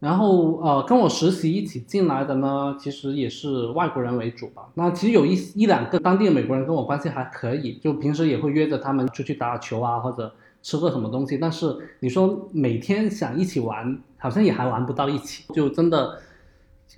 [0.00, 4.62] 然后呃，跟我实习一起进来的呢，其实也是外国人为主吧。
[4.74, 10.32] 那其实有一一两个当地的美国人跟我关系还可以，就平时也会约着他们出去打打球啊，或者
[10.62, 11.36] 吃个什么东西。
[11.36, 16.16] 但是你说每天想一起玩，好像也还玩不到一起，就真的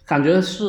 [0.04, 0.64] 感觉是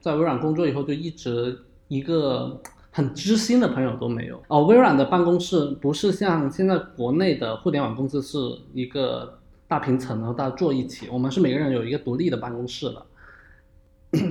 [0.00, 1.56] 在微软工作以后就一直。
[1.88, 4.64] 一个很知心的朋友都没有哦。
[4.64, 8.38] 微软的办公室不是像现在国内的互联网公司是
[8.72, 11.08] 一个大平层，然后大家坐一起。
[11.10, 13.06] 我们是每个人有一个独立的办公室的，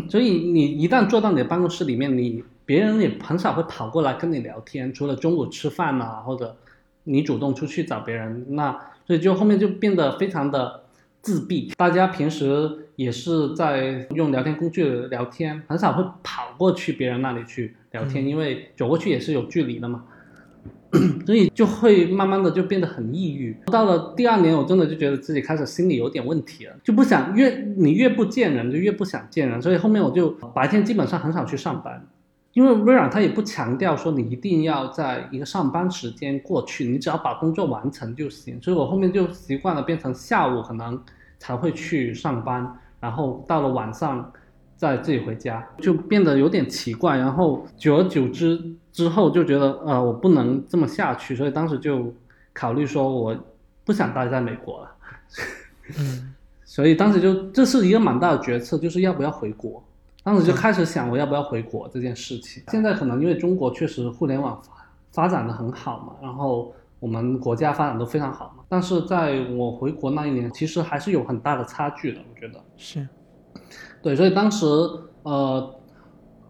[0.10, 6.56] 所以你一旦坐到你的办公室里面，你别人也很少会跑过来跟你聊天，除了中午吃饭呐，或者
[7.04, 8.72] 你主动出去找别人，那
[9.06, 10.84] 所以就后面就变得非常的
[11.28, 11.74] 自闭。
[11.76, 12.86] 大家平时。
[12.98, 20.04] 也是在用聊天工具聊天，很少会跑过去别人那里去聊天，因为走过去也是有距离的嘛，
[21.24, 23.56] 所以就会慢慢的就变得很抑郁。
[23.68, 29.62] 到了第二年，我真的就觉得自己开始心理有点问题了，就不想越你越不见人，就越不想见人。
[29.62, 32.04] 所以后面我就白天基本上很少去上班，
[32.54, 38.60] 因为微软它也不强调说你一定要在一个上班时间过去，你只要把工作完成就行。
[38.60, 41.00] 所以我后面就习惯了变成下午可能
[41.38, 42.80] 才会去上班。
[43.00, 44.32] 然后到了晚上，
[44.76, 47.18] 再自己回家，就变得有点奇怪。
[47.18, 48.60] 然后久而久之
[48.92, 52.14] 之后，就觉得呃，我不能这么下去，所以当时就
[52.54, 53.38] 考虑说，我
[53.86, 54.92] 不想待在美国了。
[56.00, 56.34] 嗯，
[56.66, 59.84] 所以当时就这是一个蛮大的决策，就是要不要回国。
[60.24, 62.62] 当时就开始想我要不要回国这件事情。
[62.70, 64.74] 现在可能因为中国确实互联网发
[65.12, 68.64] 发展的很好嘛，然后我们国家发展都非常好嘛。
[68.70, 73.08] 但是在我回国那一年，其实还是有很大的差距的，我觉得是，
[74.02, 74.66] 对，所以当时
[75.24, 75.76] 呃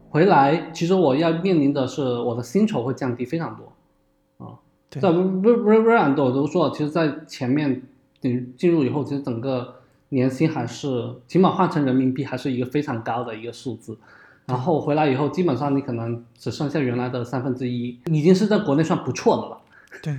[0.10, 4.60] 回来，其实我要面临的是我的薪酬会降低非常多啊。
[4.89, 7.83] 在微微微微软的我都说了，其实，在前面
[8.21, 9.75] 你进入以后，其实整个
[10.10, 13.97] 年薪还是起码换成人民币还是一个非常高的一个数字。
[14.45, 19.62] 然后回来以后，基本上你可能只剩下原来的三分之一，已经是在国内算不错的了。
[20.01, 20.17] 对，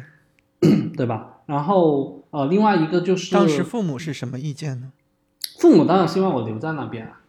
[0.97, 1.39] 对吧？
[1.47, 4.93] 然后呃，另外一个就是当时父母是什么意见呢？
[5.59, 7.21] 父母当然希望我留在那边啊。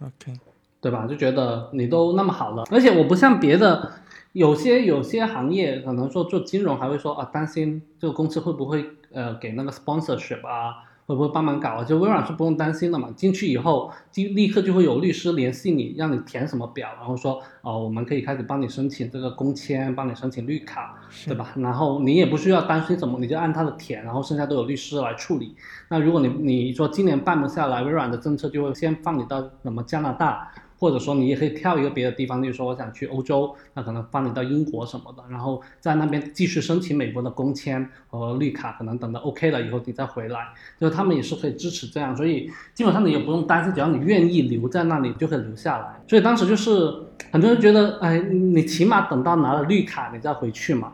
[0.00, 0.38] OK，
[0.80, 1.06] 对吧？
[1.06, 3.92] 就觉得你都那么好了，而且我不像别的
[4.32, 10.84] 有些有些行业，可能说做金融还会说啊，担心这个公司会不会呃给那个 sponsorship 啊。
[11.06, 11.84] 会不会帮忙搞啊？
[11.84, 13.10] 就微软是不用担心的嘛。
[13.14, 21.52] 进去以后，就立刻就会有律师联系你，让你填什么表，然后说哦，我们可以开始帮你申请这个工签，帮你申请绿卡，对吧？
[21.56, 25.54] 然后你也不需要担心什么，你就按他的填，然后剩下都有律师来处理。
[25.88, 30.50] 那如果你你说今年办不下来，微软的政策就会先放你到什么加拿大。
[30.84, 45.98] 或者说你也可以跳一个别的地方，例如说我想去欧洲，那可能放你到英国什么的，然后在那边继续申请美国的工签和绿卡，可能等到 OK 了以后你再回来，就他们也是可以支持这样，所以基本上你也不用担心，只要你愿意留在那里就可以留下来。
[46.06, 46.92] 所以当时就是
[47.32, 50.92] 很多人觉得，哎，你起码等到拿了绿卡你再回去嘛，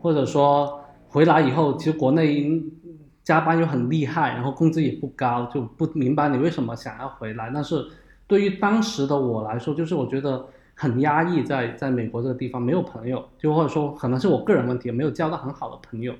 [0.00, 2.60] 或者说回来以后，其实国内
[3.22, 7.86] 加班又很厉害，然后工资也不高，就不明白你为什么想要回来，但是。
[8.30, 16.14] 对于当时的我来说，就是我觉得很压抑，在在美国这个地方没有朋友，就或者说可能是我个人问题，没有交到很好的朋友，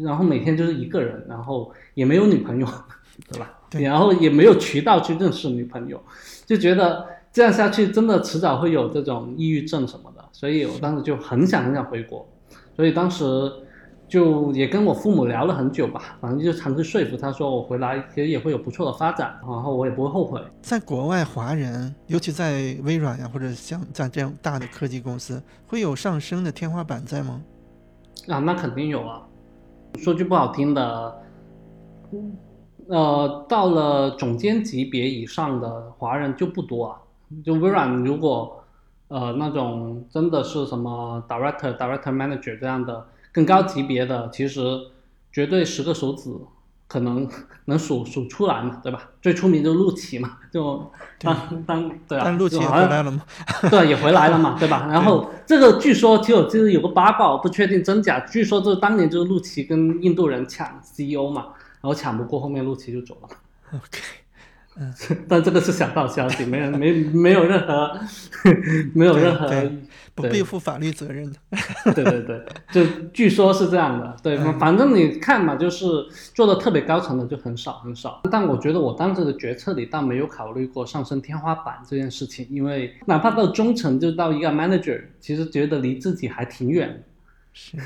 [0.00, 2.66] 然后每天就是一个人，然后也没有女朋友，
[3.32, 3.58] 对吧？
[3.70, 5.98] 对然后也没有渠道去认识女朋友，
[6.44, 12.28] 就觉得这样下去真的迟早会有这种抑郁症什么的，所以我当时就很想很想回国，
[12.76, 13.50] 所以当时。
[14.14, 20.40] 就也跟我父母聊了很久吧，反正就尝试说服他说我回来其实也会有不错的发展，然后我也不会后悔。
[20.62, 27.42] 在国外，华人尤其在微软呀，或者像在这样大的科技公司，会有上升的天花板在吗？
[28.28, 29.20] 啊，那肯定有啊。
[29.98, 31.16] 说句不好听的，
[32.86, 37.00] 呃，到了总监级别以上的华人就不多啊。
[37.44, 38.62] 就微软如果
[39.08, 43.04] 呃那种真的是什么 director、director manager 这样的。
[43.34, 44.62] 更高级别的其实
[45.30, 46.30] 绝对十个手指
[46.86, 47.28] 可能
[47.64, 49.10] 能数数出来嘛，对吧？
[49.20, 53.22] 最出名就陆琪嘛，就当当对啊，但陆琪也回来了嘛？
[53.68, 54.86] 对，也回来了嘛，对吧？
[54.92, 58.20] 然后这个据说就就是有个八卦，我不确定真假。
[58.20, 61.46] 据说就是当年就是陆琪跟印度人抢 CEO 嘛，
[61.80, 63.28] 然后抢不过，后面陆琪就走了。
[63.72, 64.00] OK，
[64.76, 64.92] 嗯，
[65.28, 67.98] 但这个是小道消息，没人没没有任何
[68.94, 69.50] 没有任何。
[70.16, 71.38] 不背负法律责任的，
[71.92, 75.86] 对对对，就据说是这样的，对，反正你看嘛，就是
[76.32, 78.20] 做的特别高层的就很少很少。
[78.30, 87.02] 但我觉得我当时的决策里倒没有考虑过上升天花板这件事情，因为哪怕到中层就到一个 manager，其实觉得离自己还挺远。
[87.52, 87.76] 是，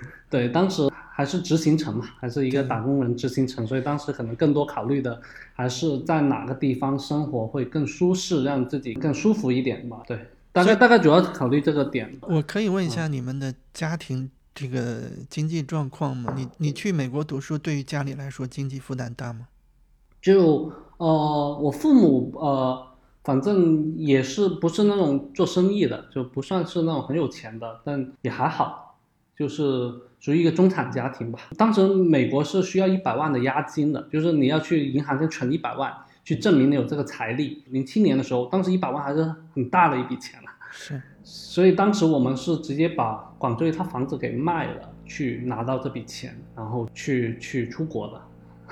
[0.30, 5.20] 对，当时还是执行层嘛，还是一个打工人执行层，所以当时可能更多考虑的
[5.54, 10.02] 还是在哪个地方生活会更舒适，让自己更舒服一点吧。
[10.06, 10.18] 对。
[10.52, 12.18] 大概大概主要考虑这个点。
[12.22, 16.32] 我可以问一下你们的家庭这个经济状况吗？
[16.34, 19.48] 你你去美国读书，对于家里来说经济负担大吗？
[20.22, 22.86] 就呃，我父母呃，
[23.22, 28.85] 反正也是不是那种做生意的，就不算是那种很有钱的，但也还好，
[29.36, 31.38] 就是属于一个中产家庭吧。
[31.56, 35.92] 当时美国是需要一百万的押金的，就是你要去银行先存一百万。
[36.24, 37.62] 去证明你有这个财力。
[37.70, 40.48] 零七年的时候，当时一百万还是很大的一笔钱了。
[40.72, 48.20] 是，所以当时我们是直接把广州一套房子给卖了，去拿到这笔钱，然后去去出国的。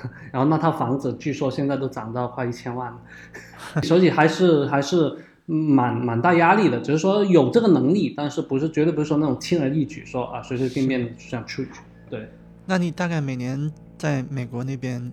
[0.33, 3.01] 然后那套房子据说现在都涨到快一千万了，
[3.85, 6.81] 所以还是还是蛮蛮大压力的。
[6.81, 11.71] 只是说有这个能力，但是不是绝对不是说那种轻而易举，说啊随随便便就想出去。
[12.11, 12.29] 对。
[12.67, 15.13] 那你大概每年在美国那边？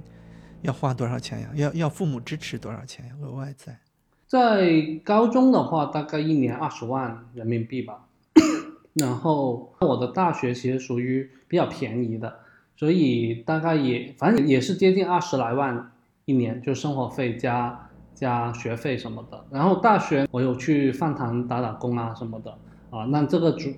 [0.63, 1.49] 要花多少钱呀？
[1.55, 3.13] 要要父母支持多少钱呀？
[3.19, 3.79] 额外在，
[4.27, 8.05] 在高中的话，大概一年二十万人民币吧。
[8.93, 12.41] 然后我的大学其实属于比较便宜的，
[12.77, 15.91] 所以大概也反正也是接近二十来万
[16.25, 17.89] 一年，就生活费加
[18.21, 19.43] 加学费什么的。
[19.49, 22.51] 然后大学我有去饭堂打打工啊什么的
[22.91, 23.69] 啊，那这个主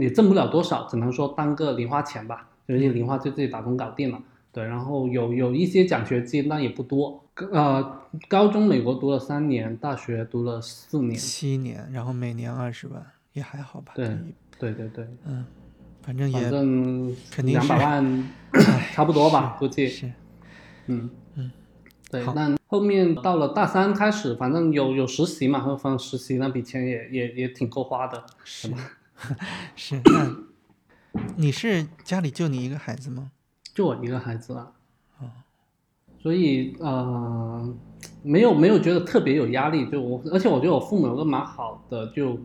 [0.00, 4.18] 也挣不了多少，只能说当个零花钱吧，有些零花就自己打工搞定了。
[4.52, 7.22] 对，然后有有一些奖学金，但也不多。
[7.52, 13.92] 呃，高中美国读了三年，大学读了四年，七年，然后每年二十万，也还好吧？
[13.94, 14.08] 对，
[14.58, 15.44] 对对对，嗯，
[16.02, 18.28] 反正也反正肯定两百万
[18.92, 19.86] 差不多吧，估计。
[19.86, 20.06] 是，
[20.86, 21.10] 嗯嗯，
[22.10, 22.34] 对好。
[22.34, 28.76] 那后面到了大三开始，反正有有实习嘛，反正实习那笔钱也也也挺够花的，是吧？
[29.76, 30.00] 是。
[30.04, 30.36] 那
[31.36, 33.30] 你是家里就你一个孩子吗？
[33.74, 34.72] 就我一个孩子啊。
[35.20, 35.30] 哦。
[36.22, 37.74] 所以呃，
[38.22, 42.38] 没有没有觉得特别有压力，就我，而且我觉得我父母有个蛮好的，就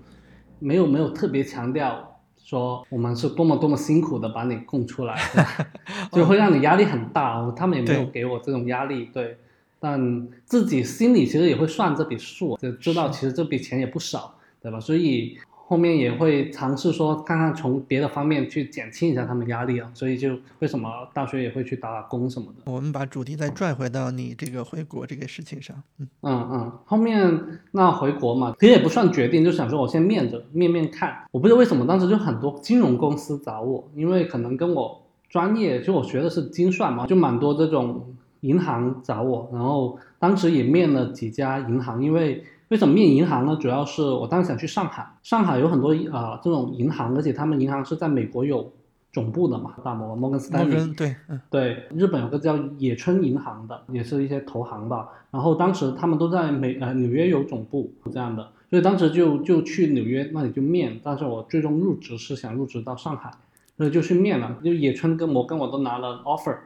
[0.60, 5.20] 没有没有特别强调说我们是多么多么辛苦的把你供出来，
[6.12, 7.52] 就会让你压力很大。
[7.52, 9.38] 他们也没有给我这种压力，对。
[9.86, 14.80] 但自己心里其实也会算这笔数，就知道其实这笔钱也不少，对吧？
[14.80, 15.38] 所以。
[15.68, 22.72] 后面也会尝试说，看看从别的方面去减轻一下他们压力啊，所以就为什么大学也会去打打工什么的。
[22.72, 25.76] 我们把主题再拽回到你这个回国这个事情上。
[25.98, 31.26] 嗯嗯嗯，后面那回国嘛，其实也不算决定，就想说我先面着面面看。
[31.32, 38.15] 我不知道为什么当时就很多金融公司找我，因为可能跟我专业，就我学的是精算嘛，就蛮多这种
[38.46, 42.44] 银行找我，然后当时也面了几家银行，因为。
[42.70, 43.56] 为什么面银行呢？
[43.62, 48.74] 主要是我当时想去上海，上海有很多啊这种银行，而且他们银行是在美国有
[49.14, 50.94] 总部的嘛，大摩、摩根斯坦利。
[50.96, 51.16] 对，
[51.52, 55.10] 对，日本有个叫野村银行的，也是一些投行吧。
[55.30, 63.32] 然后当时他们都在美呃纽约有总部这样的，所以当时就就去纽约那里就面，但是我最终入职是想入职到上海，
[63.78, 64.58] 所以就去面了。
[64.64, 66.58] 就野村跟摩根我都拿了 offer，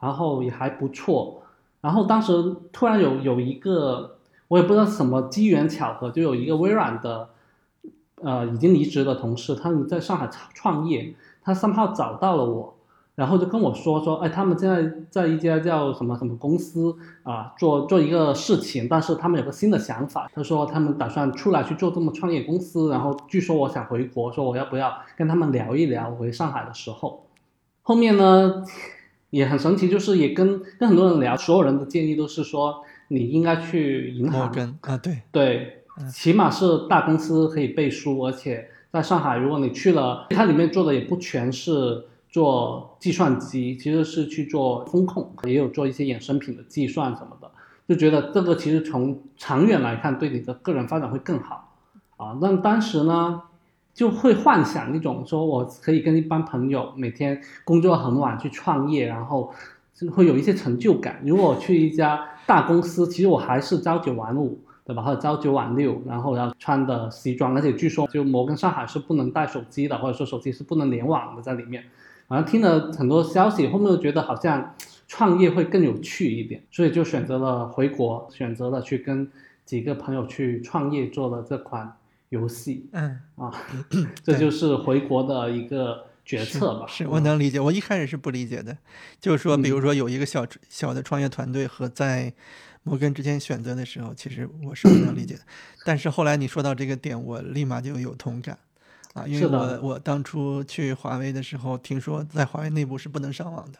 [0.00, 1.42] 然后也还不错。
[1.80, 4.12] 然后当时突然有有一个。
[4.48, 7.30] 我也不知道什么机缘巧合，就有一个微软的，
[8.22, 12.76] 呃，已经离职的同事，他们在上海创创业，他三号找到了我，
[13.16, 16.94] 然后就跟我说说，哎，他们现在在一家叫什么什么公司
[17.24, 27.24] 啊，做做一个事情，但是他们有个新的想法，他说他们打算出来去做这么创业公司，然后据说我想回国，说我要不要跟他们聊一聊，回上海的时候，
[27.82, 28.64] 后面呢
[29.30, 32.84] 也很神奇，就是也跟跟很多人聊，所有人的建议都是说。
[33.08, 47.48] 你应该去银行啊，对对，起码是大公司可以背书，而且在上海，如果你去了，它里面做的也不全是做计算机，其实是去做风控，也有做一些衍生品的计算什么的，
[47.88, 51.76] 就觉得这个其实从长远来看，对你的个人发展会更好
[52.16, 52.36] 啊。
[52.40, 53.40] 那当时呢，
[53.96, 59.52] 就会幻想一种说我可以跟一帮朋友每天工作很晚去创业，然后
[60.12, 61.20] 会有一些成就感。
[61.24, 62.28] 如果去一家。
[62.46, 65.02] 大公司其实我还是朝九晚五，对吧？
[65.02, 71.82] 或者朝九晚六，然后要穿的西装，而且据说就摩根上海是不能带手机的，或者说手机是不能联网的在里面。
[72.28, 74.76] 反正听了很多消息，后面又觉得好像
[75.08, 79.28] 创业会更有趣一点，所以就选择了回国，选择了去跟
[79.64, 81.96] 几个朋友去创业做了这款
[82.30, 82.88] 游戏。
[82.92, 83.52] 嗯啊，
[84.22, 86.86] 这就是回国的一个决策吧。
[86.88, 88.76] 是我能理解，我一开始是不理解的，
[89.20, 92.32] 就是说，比如说有一个小小的创业团队和在
[92.82, 95.40] 摩根之间选择的时候，其实我是不能理解的。
[95.84, 98.58] 但是后来你说到这个点，我立马就有同感
[99.14, 103.78] 啊，因为我我当初去华为的时候，听说在华为内部是不能上网的。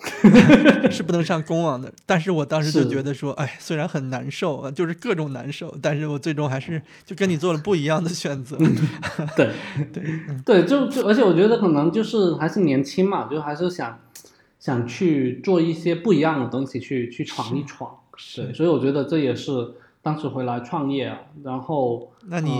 [0.90, 8.56] 是不能上公网的，但是我当时就觉得说，哎，虽然很难受啊，就是各种难受，但是我最终还是就跟你做了不一样的选择。
[9.36, 9.50] 对
[9.92, 10.02] 对
[10.44, 13.98] 对，就就而且我觉得可能就是还是年轻嘛，就还是想
[14.58, 17.94] 想去做一些不一样的东西，去去闯一闯。
[18.36, 19.50] 对，所以我觉得这也是
[20.02, 22.50] 当时回来创业，然后那你。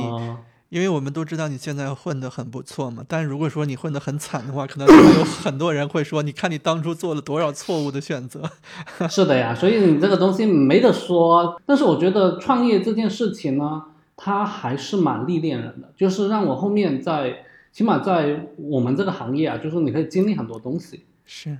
[0.70, 8.48] 因为我们都知道你现在混得很不错嘛，但如果说你混得很惨的话，可能会有很多人会说，你看你当初做了多少错误的选择。
[9.10, 11.60] 是的呀，所以你这个东西没得说。
[11.66, 13.82] 但是我觉得创业这件事情呢，
[14.16, 21.04] 它还是蛮历练人的，就是让我后面在，起码在我们这个行业啊，就是你可以经历很多东西。
[21.24, 21.58] 是，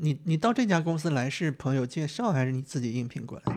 [0.00, 3.54] 你你到这家公司来是朋友介绍还是你自己应聘过来？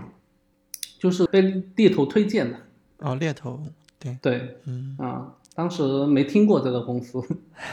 [1.00, 1.42] 就是被
[1.78, 2.58] 猎头推荐的。
[2.98, 3.64] 哦，猎头。
[4.00, 4.18] 对。
[4.22, 4.96] 对，嗯。
[4.98, 7.22] 啊，当时没听过这个公司，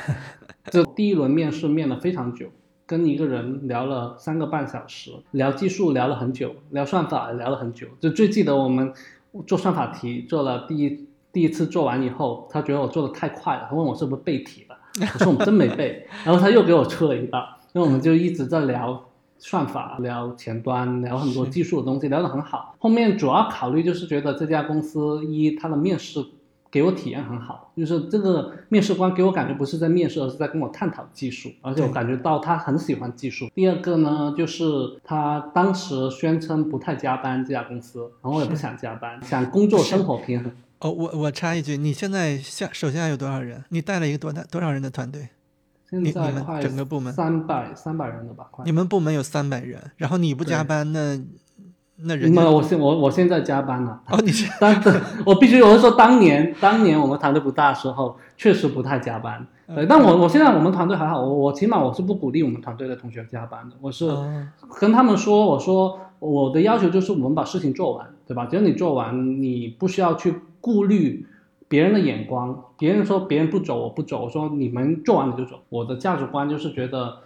[0.72, 2.46] 就第一轮面试面了非常久，
[2.84, 8.92] 跟一个人聊了三个半小时，聊技术聊了很久，聊算法聊了很久，就最记得我们
[9.46, 14.76] 做算法题做了第一第一次做完以后，他觉得我做的太快了，他问我是不是背题了，
[15.14, 19.05] 我说我们真没背， 然后他又给我出了一道，那我们就一直在聊。
[19.38, 22.74] 算法聊前端，聊很多技术的东西，聊得很好。
[22.78, 26.24] 后面主要考虑就是觉得这家公司一，他的面试
[26.70, 33.48] 给我体验很好，就是这个面试官给我感觉不是在面试，而是在跟我探讨技术，而且我感觉到他很喜欢技术。
[33.54, 34.64] 第二个呢，就是
[35.04, 40.52] 他当时宣称不太加班，这家公司，然后我也不想加班，想工作生活平衡。
[40.80, 43.64] 哦，我我插一句，你现在下手下有多少人？
[43.70, 45.28] 你带了一个多大多少人的团队？
[45.88, 48.46] 现在快整个部门三百三百人了吧？
[48.50, 48.64] 快。
[48.64, 51.18] 你们部门有三百人，然后你不加班，那
[51.98, 52.30] 那人？
[52.30, 54.00] 没有，我现我我现在加班了。
[54.08, 54.50] 哦，你是？
[54.60, 59.46] 但是，我必须有的时候，当年当年我们团队不大的时候，确实不太加班。
[59.74, 63.76] 对，但我我现在我们团队还好，我我起码我是不鼓励我们团队的同学加班的。
[63.80, 64.08] 我是
[64.78, 68.46] 跟他们说，我说我的要求就是我们把事情做完，对吧？
[68.46, 71.26] 只要你做完，你不需要去顾虑
[71.68, 72.64] 别人的眼光。
[72.78, 74.24] 别人说别人不走，我不走。
[74.24, 75.60] 我说你们做完你就走。
[75.68, 77.18] 我的价值观就是觉得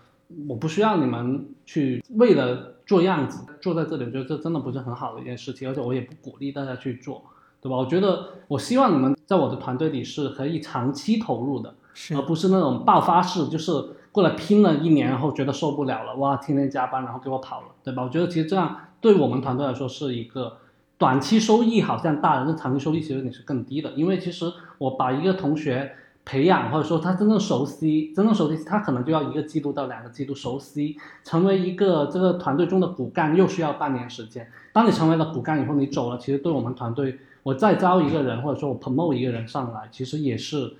[0.49, 7.22] 我不需要你们去为了做样子坐在这里，我觉得这真的不是很好的一件事情，而且我也不鼓励大家去做，
[7.61, 7.76] 对吧？
[7.76, 11.74] 我觉得我希望你们在我的团队里是可以长期投入的。
[12.14, 13.72] 而不是那种爆发式，就是
[14.12, 18.05] 过来拼了一年，然后觉得受不了了，哇，天天加班，然后给我跑了，对吧？
[18.05, 20.57] 我觉得其实这样对我们团队来说是一个
[21.01, 23.90] 短期收益好像大，但长期收益其实你是更低的。
[23.92, 24.44] 因为其实
[24.76, 25.92] 我把一个同学
[26.26, 34.46] 培养，或者说他真正熟悉，真正熟悉，他可能就要一个季度到两个季度熟悉，成为一个这个团队中的骨干，又需要半年时间。
[34.74, 40.76] 当你成为了骨干以后，你走了，其实对我们团队，我再招一个人，或者说我 promote 一个人上来，其实也是。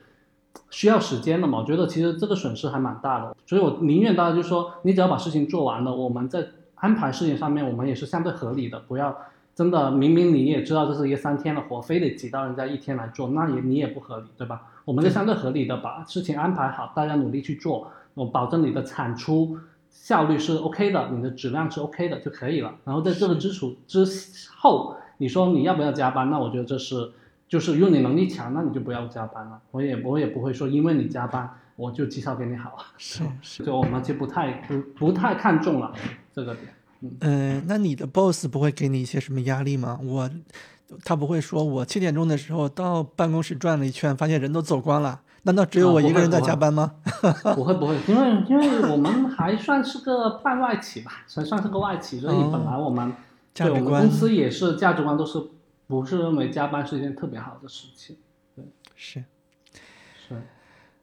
[0.69, 1.61] 需要时间的嘛？
[1.61, 6.45] 我觉得其实这个损失还蛮大的，所以我宁愿大家就说，你只要把事情做完了，我们在
[6.75, 9.17] 安排事情上面，我们也是相对合理的，不要
[9.61, 14.63] 真的明明你也知道这是一个三天的活，非得挤到人家一天来做，那也你也不合理，对吧？
[14.87, 19.59] 我们就相对合理的把事情安排好，大家努力去做，我保证你的产出
[19.91, 22.75] 效率是 OK 的，你的质量是 OK 的就可以了。
[22.87, 24.03] 然后在这个基础之
[24.57, 26.31] 后，你说你要不要加班？
[26.31, 27.13] 那我觉得这是。
[27.47, 29.61] 就是如果你能力强，那你就不要加班了。
[29.73, 32.79] 我也我也不会说，因为你加班，我就绩效给你好。
[32.97, 35.93] 是是，就我们就不太不不太看重了
[36.33, 36.73] 这个点。
[37.21, 39.99] 嗯，那你的 boss 不会给你一些什么压力吗？
[40.03, 40.31] 我，
[41.05, 46.95] 他不会说我七点钟的时候到办公室转了一圈，发现人都走光了，难道只有我一个人在加班吗？
[47.55, 53.13] 不会不会，因为因为我们还算是个半外企吧，算算是个外企，所以本来我们
[53.55, 55.43] 对我们公司也是价值观都是。
[55.91, 58.17] 不是认为加班是一件特别好的事情，
[58.55, 59.25] 对，是，
[60.29, 60.41] 是，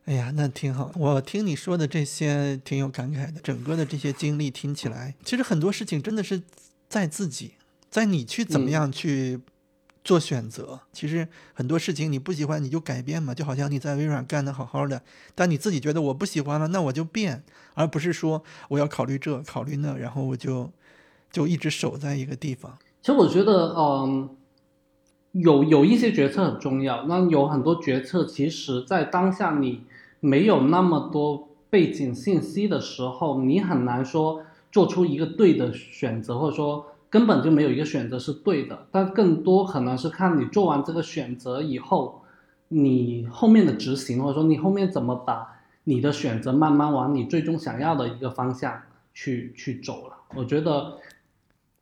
[0.08, 0.90] 哎呀，那挺好。
[0.96, 6.42] 我听你说的这些挺有感慨的，整个的这些经历听起来，其实很多事情真的是
[6.88, 7.56] 在自己，
[7.90, 9.42] 在你去怎么样去
[10.06, 10.80] 做选择。
[10.94, 15.02] 其实很多事情你不喜欢你就改变嘛，就好像你在微软干的好好的，
[15.36, 17.44] 但你自己觉得我不喜欢了，那我就变，
[17.74, 20.72] 而不是说我要考虑这考虑那，然后我就
[21.30, 22.78] 就一直守在一个地方。
[23.02, 24.30] 其实我觉得，嗯。
[25.34, 29.84] 有有一些决策很重要，那有很多决策，其实在当下你
[30.28, 38.88] 没有那么多背景信息的时候，你很难说做出一个对的选择，或者说根本就没有一个选择是对的。
[38.92, 42.22] 但更多可能是看你做完这个选择以后，
[42.68, 48.82] 你后面的执行，或者说你后面怎么把你的选择慢慢往你最终想要的一个方向
[49.14, 50.14] 去去走了。
[50.36, 50.98] 我觉得。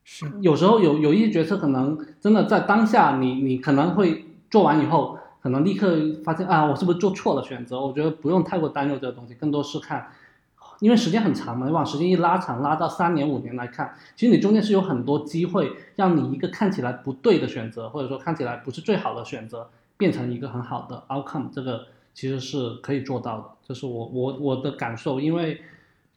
[0.08, 7.80] 是，有时候有有一些决策可能真的在当下，你你可能会做完以后，可能立刻发现啊，我是不是做错了选择？
[7.80, 10.08] 我觉得不用太过担忧这个东西，更多是看，
[10.80, 21.86] 因为时间很长嘛，你往时间一拉长，拉到三年五年来看，其实你中间是有很多机会，让你一个看起来不对的选择，或者说看起来不是最好的选择，变成一个很好的 outcome，这个
[22.16, 25.62] 其实是可以做到的，这是我我我的感受，因为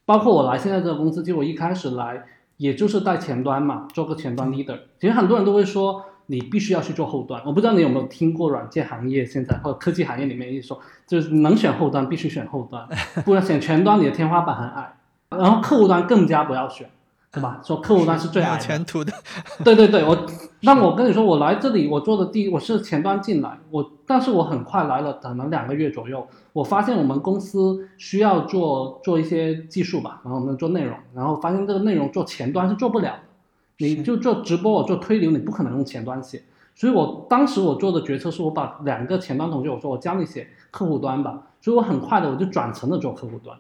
[0.07, 2.25] 包括我来现在这个公司，就我一开始来。
[2.57, 4.77] 也就是在前端嘛，做个前端 leader。
[4.99, 7.43] 其实很多人都会说，你必须要去做后端。
[7.45, 12.89] 我不知道你有没有听过软件行业现在或者科技行业里面一说，就是能选后端必须选后端，
[13.27, 14.95] 不然选前端你的天花板很矮，
[15.31, 16.89] 然后客户端更加不要选。
[17.31, 17.61] 对吧？
[17.63, 19.13] 说客户端是最有前途的。
[19.63, 20.17] 对对对，我，
[20.63, 33.21] 那我跟你说，我来这里，我做的第一，我是前端进来，我，但是我很快来了，可能两个月左右，我发现我们公司需要做做一些技术吧，然后我们做内容，然后发现这个内容做前端是做不了的，
[33.79, 36.43] 你就做直播，我做推流，你不可能用前端写，
[36.75, 43.57] 所以我当时我做的决策是我把两个前端同学，我说我教你写客户端吧，所以我很快的我就转成了做客户端。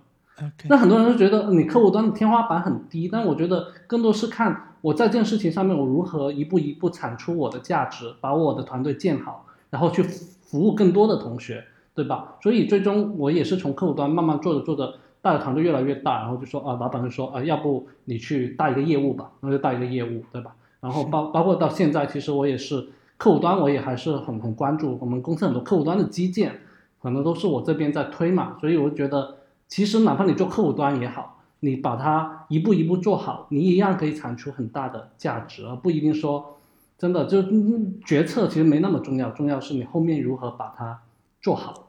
[0.68, 11.64] 那很多人就觉得你客户端的天花板很低，但我觉得更多是看我在这件事情上面我如何一步一步产出我的价值，把我的团队建好，然后去服务更多的同学，
[11.94, 12.36] 对吧？
[12.40, 20.54] 所以最终我也是从客户端慢慢做着做着，带的团队越来越大，然后就说啊，老板就说啊，要不你去带一个业务吧，然后就带一个业务，对吧？
[20.80, 26.60] 然后包包括到现在，其实我也是客户端，我也还是很很关注我们公司很多客户端的基建，
[27.02, 29.36] 可能都是我这边在推嘛，所以我觉得。
[29.70, 36.56] 其实哪怕你做客户端也好，你把它一步一步做好，你一样可以产出很大的价值，而不一定说
[36.96, 37.42] 真的就
[38.06, 41.00] 决策其实没那么重要，重要是你后面如何把它
[41.42, 41.87] 做好。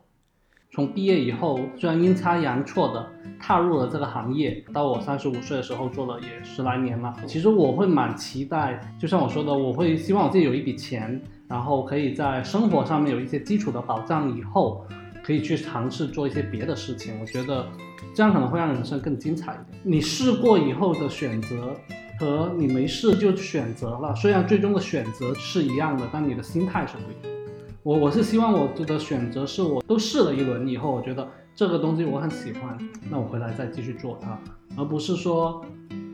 [0.71, 3.07] 从毕业以后，虽然阴差阳错的
[3.39, 7.11] 踏入了这个行业，到我三十五岁的时候做了也十来年了。
[7.25, 14.85] 其实我会蛮期待，就像我说的，我会希望我自己有一笔钱，然后可以在生活上面有一些基础的保障，以后
[15.23, 17.19] 可以去尝试做一些别的事情。
[17.19, 17.67] 我觉得
[18.13, 19.81] 这样可能会让人生更精彩一点。
[19.83, 21.75] 你试过以后的选择
[22.19, 27.38] 和你没试就选择了，虽然最终的选择是一样的，但你的心态是不一样。
[27.81, 31.25] 我我是希望我的选择是我都试了一轮以后，我觉得
[31.55, 32.77] 这个东西我很喜欢，
[33.09, 34.37] 那我回来再继续做它，
[34.75, 35.63] 而不是说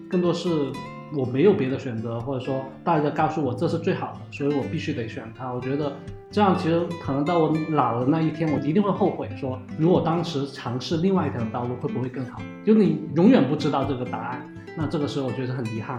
[0.07, 0.72] 更多是
[1.18, 5.51] 我没有别的选择，或者说大家告诉我这是最好的，所以我必须得选它。
[5.51, 5.91] 我觉得
[6.30, 12.39] 这样其实可能到我老的那一天，我一定会后悔，说如果当时尝试另外一条道路会不会更好？
[12.63, 14.47] 就你永远不知道这个答案，
[14.78, 15.97] 那这个时候我觉得很遗憾。